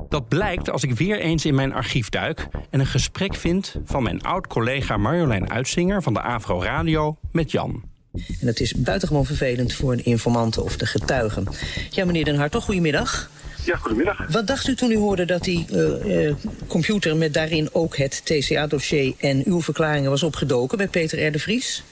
Dat 0.09 0.29
blijkt 0.29 0.71
als 0.71 0.83
ik 0.83 0.93
weer 0.93 1.19
eens 1.19 1.45
in 1.45 1.55
mijn 1.55 1.73
archief 1.73 2.09
duik 2.09 2.49
en 2.71 2.81
een 2.81 2.87
gesprek 2.87 3.35
vind 3.35 3.75
van 3.85 4.03
mijn 4.03 4.23
oud-collega 4.23 4.97
Marjolein 4.97 5.51
Uitzinger 5.51 6.03
van 6.03 6.15
de 6.15 6.23
Avro 6.23 6.63
Radio 6.63 7.17
met 7.33 7.51
Jan. 7.51 7.83
En 8.13 8.47
dat 8.47 8.61
is 8.61 8.75
buitengewoon 8.75 9.27
vervelend 9.27 9.73
voor 9.73 9.97
de 9.97 10.03
informanten 10.03 10.65
of 10.65 10.77
de 10.77 10.87
getuigen. 10.87 11.47
Ja, 11.91 12.05
meneer 12.05 12.25
Den 12.25 12.37
Hartog, 12.37 12.65
goedemiddag. 12.65 13.31
Ja, 13.65 13.77
goedemiddag. 13.77 14.27
Wat 14.31 14.47
dacht 14.47 14.69
u 14.69 14.75
toen 14.75 14.91
u 14.91 14.97
hoorde 14.97 15.25
dat 15.25 15.45
die 15.45 15.67
uh, 15.73 16.27
uh, 16.27 16.35
computer 16.67 17.17
met 17.17 17.35
daarin 17.35 17.69
ook 17.73 17.97
het 17.97 18.21
TCA-dossier 18.25 19.15
en 19.19 19.43
uw 19.45 19.63
verklaringen 19.63 20.11
was 20.11 20.23
opgedoken 20.23 20.79
bij 20.79 20.89
Peter 20.89 21.27
R. 21.27 21.33
de 21.33 21.39
Vries? 21.39 21.85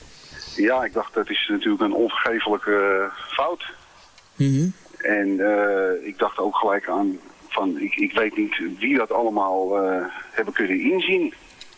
Ja, 0.57 0.85
ik 0.85 0.93
dacht 0.93 1.15
dat 1.15 1.31
is 1.31 1.47
natuurlijk 1.49 1.83
een 1.83 1.95
onvergeeflijke 1.95 3.09
fout. 3.29 3.65
Mm 4.37 4.55
-hmm. 4.55 4.73
En 4.99 5.29
uh, 5.29 6.07
ik 6.07 6.19
dacht 6.19 6.39
ook 6.39 6.57
gelijk 6.57 6.89
aan 6.89 7.19
van 7.49 7.79
ik, 7.79 7.95
ik 7.95 8.13
weet 8.13 8.37
niet 8.37 8.61
wie 8.79 8.97
dat 8.97 9.13
allemaal 9.13 9.77
hebben 10.31 10.55
kunnen 10.55 10.81
inzien. 10.81 11.35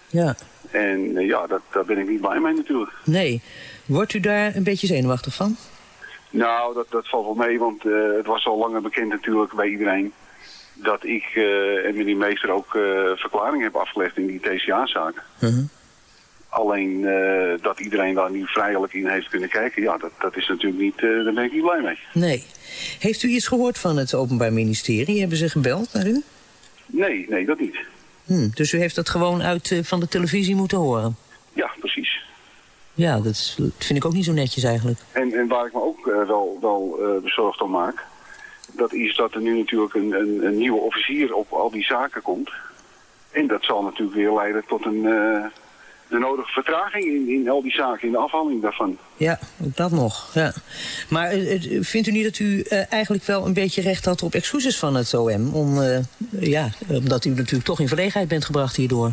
Ja. 0.09 0.35
En 0.71 1.13
ja, 1.13 1.47
dat, 1.47 1.61
daar 1.73 1.85
ben 1.85 1.99
ik 1.99 2.09
niet 2.09 2.21
blij 2.21 2.41
mee 2.41 2.55
natuurlijk. 2.55 2.93
Nee. 3.05 3.43
Wordt 3.87 4.15
u 4.15 4.21
daar 4.21 4.57
een 4.57 4.63
beetje 4.63 4.87
zenuwachtig 4.87 5.35
van? 5.35 5.57
Nou, 6.31 6.75
dat, 6.75 6.87
dat 6.91 7.09
valt 7.09 7.25
wel 7.25 7.47
mee, 7.47 7.59
want 7.59 7.83
het 8.17 8.27
was 8.27 8.47
al 8.47 8.59
langer 8.59 8.83
bekend 8.83 9.09
natuurlijk 9.09 9.53
bij 9.53 9.69
iedereen... 9.69 10.13
dat 10.75 11.05
ik 11.05 11.25
en 11.85 11.97
meneer 11.97 12.17
Meester 12.17 12.51
ook 12.51 12.71
verklaringen 13.15 13.63
hebben 13.63 13.81
afgelegd 13.81 14.17
in 14.17 14.27
die 14.27 14.41
TCA-zaak. 14.41 15.23
-huh. 15.39 15.65
Alleen 16.55 17.03
dat 17.63 17.81
iedereen 17.81 18.15
daar 18.15 18.31
nu 18.31 18.47
vrijelijk 18.47 18.93
in 18.93 19.09
heeft 19.09 19.29
kunnen 19.29 19.49
kijken... 19.49 19.83
ja, 19.83 19.97
dat, 19.97 20.11
dat 20.19 20.37
is 20.37 20.49
natuurlijk 20.49 20.83
niet... 20.83 20.99
daar 20.99 21.33
ben 21.33 21.45
ik 21.45 21.53
niet 21.53 21.63
blij 21.63 21.81
mee. 21.81 21.99
Nee. 22.13 22.45
Heeft 22.99 23.23
u 23.23 23.29
iets 23.29 23.47
gehoord 23.47 23.79
van 23.79 23.97
het 23.97 24.15
Openbaar 24.15 24.53
Ministerie? 24.53 25.21
Hebben 25.21 25.39
ze 25.39 25.49
gebeld 25.49 25.93
naar 25.93 26.07
u? 26.07 26.23
Nee, 26.87 27.27
nee, 27.29 27.45
dat 27.45 27.61
niet. 27.61 27.77
Hm, 28.25 28.49
dus 28.55 28.73
u 28.73 28.79
heeft 28.79 28.95
dat 28.95 29.09
gewoon 29.09 29.43
uit 29.43 29.81
van 29.83 30.01
de 30.01 30.09
televisie 30.09 30.55
moeten 30.55 30.79
horen? 30.79 31.17
Ja, 31.53 31.71
precies. 31.79 32.23
Ja, 32.95 33.17
dat, 33.17 33.33
is, 33.33 33.55
dat, 33.59 33.71
vind 33.79 33.99
ik 33.99 34.05
ook 34.05 34.13
niet 34.13 34.25
zo 34.25 34.33
netjes 34.33 34.65
eigenlijk. 34.65 34.99
En, 35.13 35.33
en 35.33 35.49
waar 35.49 35.67
ik 35.67 35.73
me 35.73 35.83
ook 35.83 36.07
uh, 36.07 36.27
wel, 36.27 36.59
wel 36.61 36.99
uh, 37.01 37.23
bezorgd 37.23 37.61
om 37.61 37.71
maak... 37.71 38.05
Dat 38.77 38.93
is 38.93 39.17
dat 39.17 39.35
er 39.35 39.41
nu 39.41 39.59
natuurlijk 39.59 39.95
een, 39.95 40.13
een, 40.13 40.47
een 40.47 40.57
nieuwe 40.57 40.81
officier 40.81 41.35
op 41.35 41.53
al 41.53 41.71
die 41.71 41.85
zaken 41.85 42.23
komt. 42.23 42.51
En 43.31 43.47
dat 43.47 43.65
zal 43.65 43.83
natuurlijk 43.83 44.17
weer 44.17 44.33
leiden 44.33 44.65
tot 44.67 44.85
een, 44.85 45.07
eh, 45.07 45.45
de 46.15 46.21
nodige 46.21 46.53
vertraging 46.53 47.05
in, 47.05 47.29
in 47.29 47.49
al 47.49 47.63
die 47.63 47.73
zaken, 47.73 48.07
in 48.07 48.13
de 48.13 48.19
afhandeling 48.19 48.63
daarvan. 48.63 48.99
Ja, 49.17 49.39
dat 49.57 49.91
nog. 49.91 50.31
Ja. 50.35 50.53
Maar 51.09 51.29
eh, 51.31 51.55
eh, 51.55 51.83
vindt 51.83 52.09
u 52.09 52.11
niet 52.11 52.25
dat 52.25 52.39
u 52.39 52.61
eh, 52.61 52.93
eigenlijk 52.93 53.25
wel 53.25 53.47
een 53.47 53.53
beetje 53.53 53.83
recht 53.83 54.05
had 54.05 54.23
op 54.23 54.35
excuses 54.35 54.79
van 54.79 54.95
het 54.95 55.15
OM? 55.15 55.55
Om, 55.55 55.79
ja, 56.31 56.69
omdat 56.89 57.25
u 57.25 57.31
natuurlijk 57.31 57.65
toch 57.65 57.81
in 57.81 57.89
verlegenheid 57.89 58.29
bent 58.29 58.45
gebracht 58.45 58.77
hierdoor. 58.77 59.13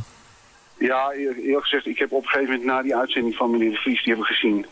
Ja, 0.78 1.12
eer- 1.14 1.38
eerlijk 1.38 1.64
gezegd, 1.64 1.86
ik 1.86 2.00
heb 2.00 2.12
op 2.12 2.24
een 2.24 2.30
gegeven 2.30 2.54
moment 2.54 2.70
na 2.70 2.82
die 2.82 2.96
uitzending 2.96 3.36
van 3.36 3.52
meneer 3.52 3.72
De 3.72 3.78
Vries, 3.78 4.04
die 4.04 4.14
hebben 4.14 4.32
we 4.32 4.34
gezien, 4.34 4.66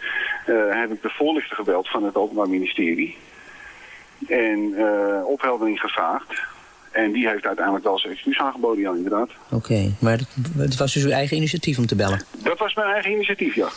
heb 0.70 0.92
ik 0.92 1.02
de 1.02 1.10
voorlichter 1.10 1.56
gebeld 1.56 1.90
van 1.90 2.04
het 2.04 2.16
Openbaar 2.16 2.50
Ministerie. 2.50 3.18
En 4.28 4.74
opheldering 5.26 5.80
gevraagd. 5.80 6.42
En 6.92 7.12
die 7.12 7.28
heeft 7.28 7.46
uiteindelijk 7.46 7.86
wel 7.86 8.00
zijn 8.00 8.14
excuus 8.14 8.38
aangeboden, 8.38 8.82
ja, 8.82 8.94
inderdaad. 8.96 9.30
Oké, 9.52 9.92
maar 10.00 10.20
het, 10.58 10.78
was 10.78 10.94
dus 10.94 11.04
uw 11.04 11.10
eigen 11.10 11.38
initiatief 11.38 11.78
om 11.78 11.86
te 11.86 11.96
bellen? 11.96 12.24
Dat 12.44 12.58
was 12.58 12.74
mijn 12.74 12.90
eigen 12.94 13.12
initiatief, 13.12 13.56
ja. 13.56 13.70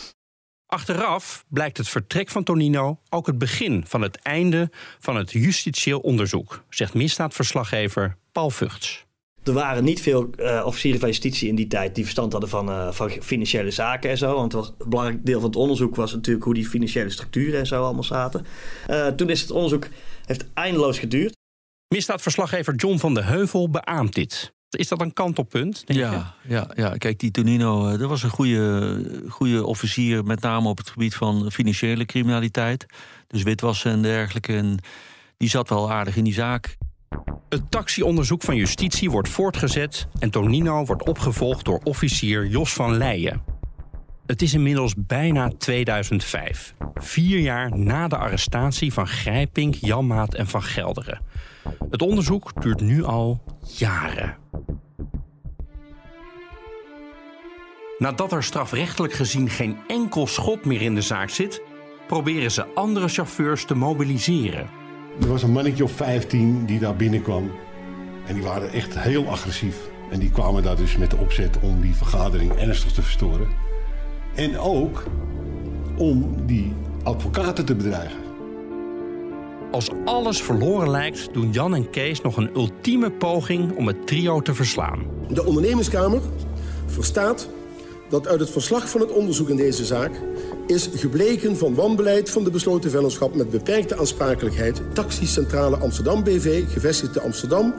Achteraf 0.65 1.45
blijkt 1.47 1.77
het 1.77 1.89
vertrek 1.89 2.29
van 2.29 2.43
Tonino 2.43 2.97
ook 3.09 3.27
het 3.27 3.37
begin 3.37 3.83
van 3.87 4.01
het 4.01 4.15
einde 4.21 4.69
van 4.99 5.15
het 5.15 5.31
justitieel 5.31 5.99
onderzoek, 5.99 6.63
zegt 6.69 6.93
misdaadverslaggever 6.93 8.17
Paul 8.31 8.49
Vugts. 8.49 9.05
Er 9.43 9.53
waren 9.53 9.83
niet 9.83 10.01
veel 10.01 10.29
eh, 10.37 10.63
officieren 10.65 10.99
van 10.99 11.09
justitie 11.09 11.49
in 11.49 11.55
die 11.55 11.67
tijd 11.67 11.95
die 11.95 12.03
verstand 12.03 12.31
hadden 12.31 12.49
van, 12.49 12.69
eh, 12.69 12.91
van 12.91 13.09
financiële 13.09 13.71
zaken 13.71 14.09
en 14.09 14.17
zo. 14.17 14.35
Want 14.35 14.51
het 14.51 14.61
was, 14.61 14.73
een 14.77 14.89
belangrijk 14.89 15.25
deel 15.25 15.39
van 15.39 15.49
het 15.49 15.57
onderzoek 15.57 15.95
was 15.95 16.13
natuurlijk 16.13 16.45
hoe 16.45 16.53
die 16.53 16.67
financiële 16.67 17.09
structuren 17.09 17.59
en 17.59 17.65
zo 17.65 17.83
allemaal 17.83 18.03
zaten. 18.03 18.45
Eh, 18.87 19.07
toen 19.07 19.29
is 19.29 19.41
het 19.41 19.51
onderzoek 19.51 19.87
heeft 20.25 20.45
eindeloos 20.53 20.99
geduurd. 20.99 21.41
Misdaadverslaggever 21.93 22.75
John 22.75 22.97
van 22.97 23.13
de 23.13 23.23
Heuvel 23.23 23.69
beaamt 23.69 24.13
dit. 24.13 24.53
Is 24.69 24.87
dat 24.87 25.01
een 25.01 25.13
kantelpunt? 25.13 25.87
denk 25.87 25.99
je? 25.99 26.05
Ja, 26.05 26.35
ja, 26.47 26.69
ja, 26.75 26.89
kijk, 26.97 27.19
die 27.19 27.31
Tonino, 27.31 27.87
eh, 27.87 27.99
dat 27.99 28.09
was 28.09 28.23
een 28.23 28.29
goede, 28.29 29.23
goede 29.29 29.65
officier, 29.65 30.23
met 30.23 30.41
name 30.41 30.69
op 30.69 30.77
het 30.77 30.89
gebied 30.89 31.15
van 31.15 31.51
financiële 31.51 32.05
criminaliteit. 32.05 32.85
Dus 33.27 33.43
witwassen 33.43 33.91
en 33.91 34.01
dergelijke. 34.01 34.55
En 34.55 34.77
die 35.37 35.49
zat 35.49 35.69
wel 35.69 35.91
aardig 35.91 36.15
in 36.15 36.23
die 36.23 36.33
zaak. 36.33 36.77
Het 37.49 37.71
taxionderzoek 37.71 38.41
van 38.41 38.55
justitie 38.55 39.11
wordt 39.11 39.29
voortgezet 39.29 40.07
en 40.19 40.29
Tonino 40.29 40.85
wordt 40.85 41.07
opgevolgd 41.07 41.65
door 41.65 41.81
officier 41.83 42.47
Jos 42.47 42.73
van 42.73 42.97
Leijen. 42.97 43.43
Het 44.25 44.41
is 44.41 44.53
inmiddels 44.53 44.93
bijna 44.97 45.51
2005, 45.57 46.73
vier 46.93 47.39
jaar 47.39 47.77
na 47.77 48.07
de 48.07 48.17
arrestatie 48.17 48.93
van 48.93 49.07
Grijpink, 49.07 49.75
Janmaat 49.75 50.33
en 50.33 50.47
Van 50.47 50.63
Gelderen. 50.63 51.21
Het 51.89 52.01
onderzoek 52.01 52.61
duurt 52.61 52.81
nu 52.81 53.03
al 53.03 53.43
jaren. 53.77 54.37
Nadat 57.97 58.31
er 58.31 58.43
strafrechtelijk 58.43 59.13
gezien 59.13 59.49
geen 59.49 59.77
enkel 59.87 60.27
schot 60.27 60.65
meer 60.65 60.81
in 60.81 60.95
de 60.95 61.01
zaak 61.01 61.29
zit, 61.29 61.61
proberen 62.07 62.51
ze 62.51 62.65
andere 62.73 63.07
chauffeurs 63.07 63.65
te 63.65 63.75
mobiliseren. 63.75 64.69
Er 65.21 65.27
was 65.27 65.43
een 65.43 65.51
mannetje 65.51 65.83
of 65.83 65.91
15 65.91 66.65
die 66.65 66.79
daar 66.79 66.95
binnenkwam. 66.95 67.51
En 68.27 68.33
die 68.33 68.43
waren 68.43 68.71
echt 68.71 68.99
heel 68.99 69.29
agressief. 69.29 69.75
En 70.11 70.19
die 70.19 70.31
kwamen 70.31 70.63
daar 70.63 70.75
dus 70.75 70.97
met 70.97 71.09
de 71.09 71.17
opzet 71.17 71.59
om 71.59 71.81
die 71.81 71.95
vergadering 71.95 72.51
ernstig 72.51 72.91
te 72.91 73.01
verstoren. 73.01 73.47
En 74.35 74.57
ook 74.57 75.03
om 75.97 76.45
die 76.45 76.73
advocaten 77.03 77.65
te 77.65 77.75
bedreigen. 77.75 78.22
Als 79.73 79.89
alles 80.05 80.41
verloren 80.41 80.89
lijkt, 80.89 81.33
doen 81.33 81.51
Jan 81.51 81.75
en 81.75 81.89
Kees 81.89 82.21
nog 82.21 82.37
een 82.37 82.49
ultieme 82.55 83.11
poging 83.11 83.75
om 83.75 83.87
het 83.87 84.07
trio 84.07 84.41
te 84.41 84.53
verslaan. 84.53 85.05
De 85.29 85.45
ondernemingskamer 85.45 86.21
verstaat 86.85 87.49
dat 88.09 88.27
uit 88.27 88.39
het 88.39 88.49
verslag 88.49 88.89
van 88.89 89.01
het 89.01 89.11
onderzoek 89.11 89.49
in 89.49 89.55
deze 89.55 89.85
zaak 89.85 90.21
is 90.67 90.89
gebleken 90.95 91.57
van 91.57 91.75
wanbeleid 91.75 92.29
van 92.29 92.43
de 92.43 92.51
besloten 92.51 92.91
vennootschap 92.91 93.35
met 93.35 93.49
beperkte 93.49 93.97
aansprakelijkheid 93.97 94.81
Taxicentrale 94.93 95.77
Amsterdam 95.77 96.23
BV, 96.23 96.63
gevestigd 96.67 97.13
te 97.13 97.21
Amsterdam, 97.21 97.73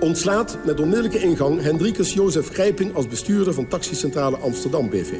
ontslaat 0.00 0.58
met 0.64 0.80
onmiddellijke 0.80 1.22
ingang 1.22 1.62
Hendrikus 1.62 2.12
Jozef 2.12 2.48
Grijping 2.48 2.94
als 2.94 3.08
bestuurder 3.08 3.54
van 3.54 3.68
Taxicentrale 3.68 4.36
Amsterdam 4.36 4.90
BV. 4.90 5.12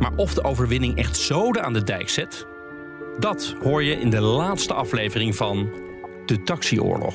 Maar 0.00 0.12
of 0.16 0.34
de 0.34 0.44
overwinning 0.44 0.96
echt 0.96 1.16
zoden 1.16 1.64
aan 1.64 1.72
de 1.72 1.84
dijk 1.84 2.08
zet, 2.08 2.46
dat 3.18 3.54
hoor 3.62 3.82
je 3.82 4.00
in 4.00 4.10
de 4.10 4.20
laatste 4.20 4.74
aflevering 4.74 5.36
van 5.36 5.70
De 6.26 6.42
Taxioorlog. 6.42 7.14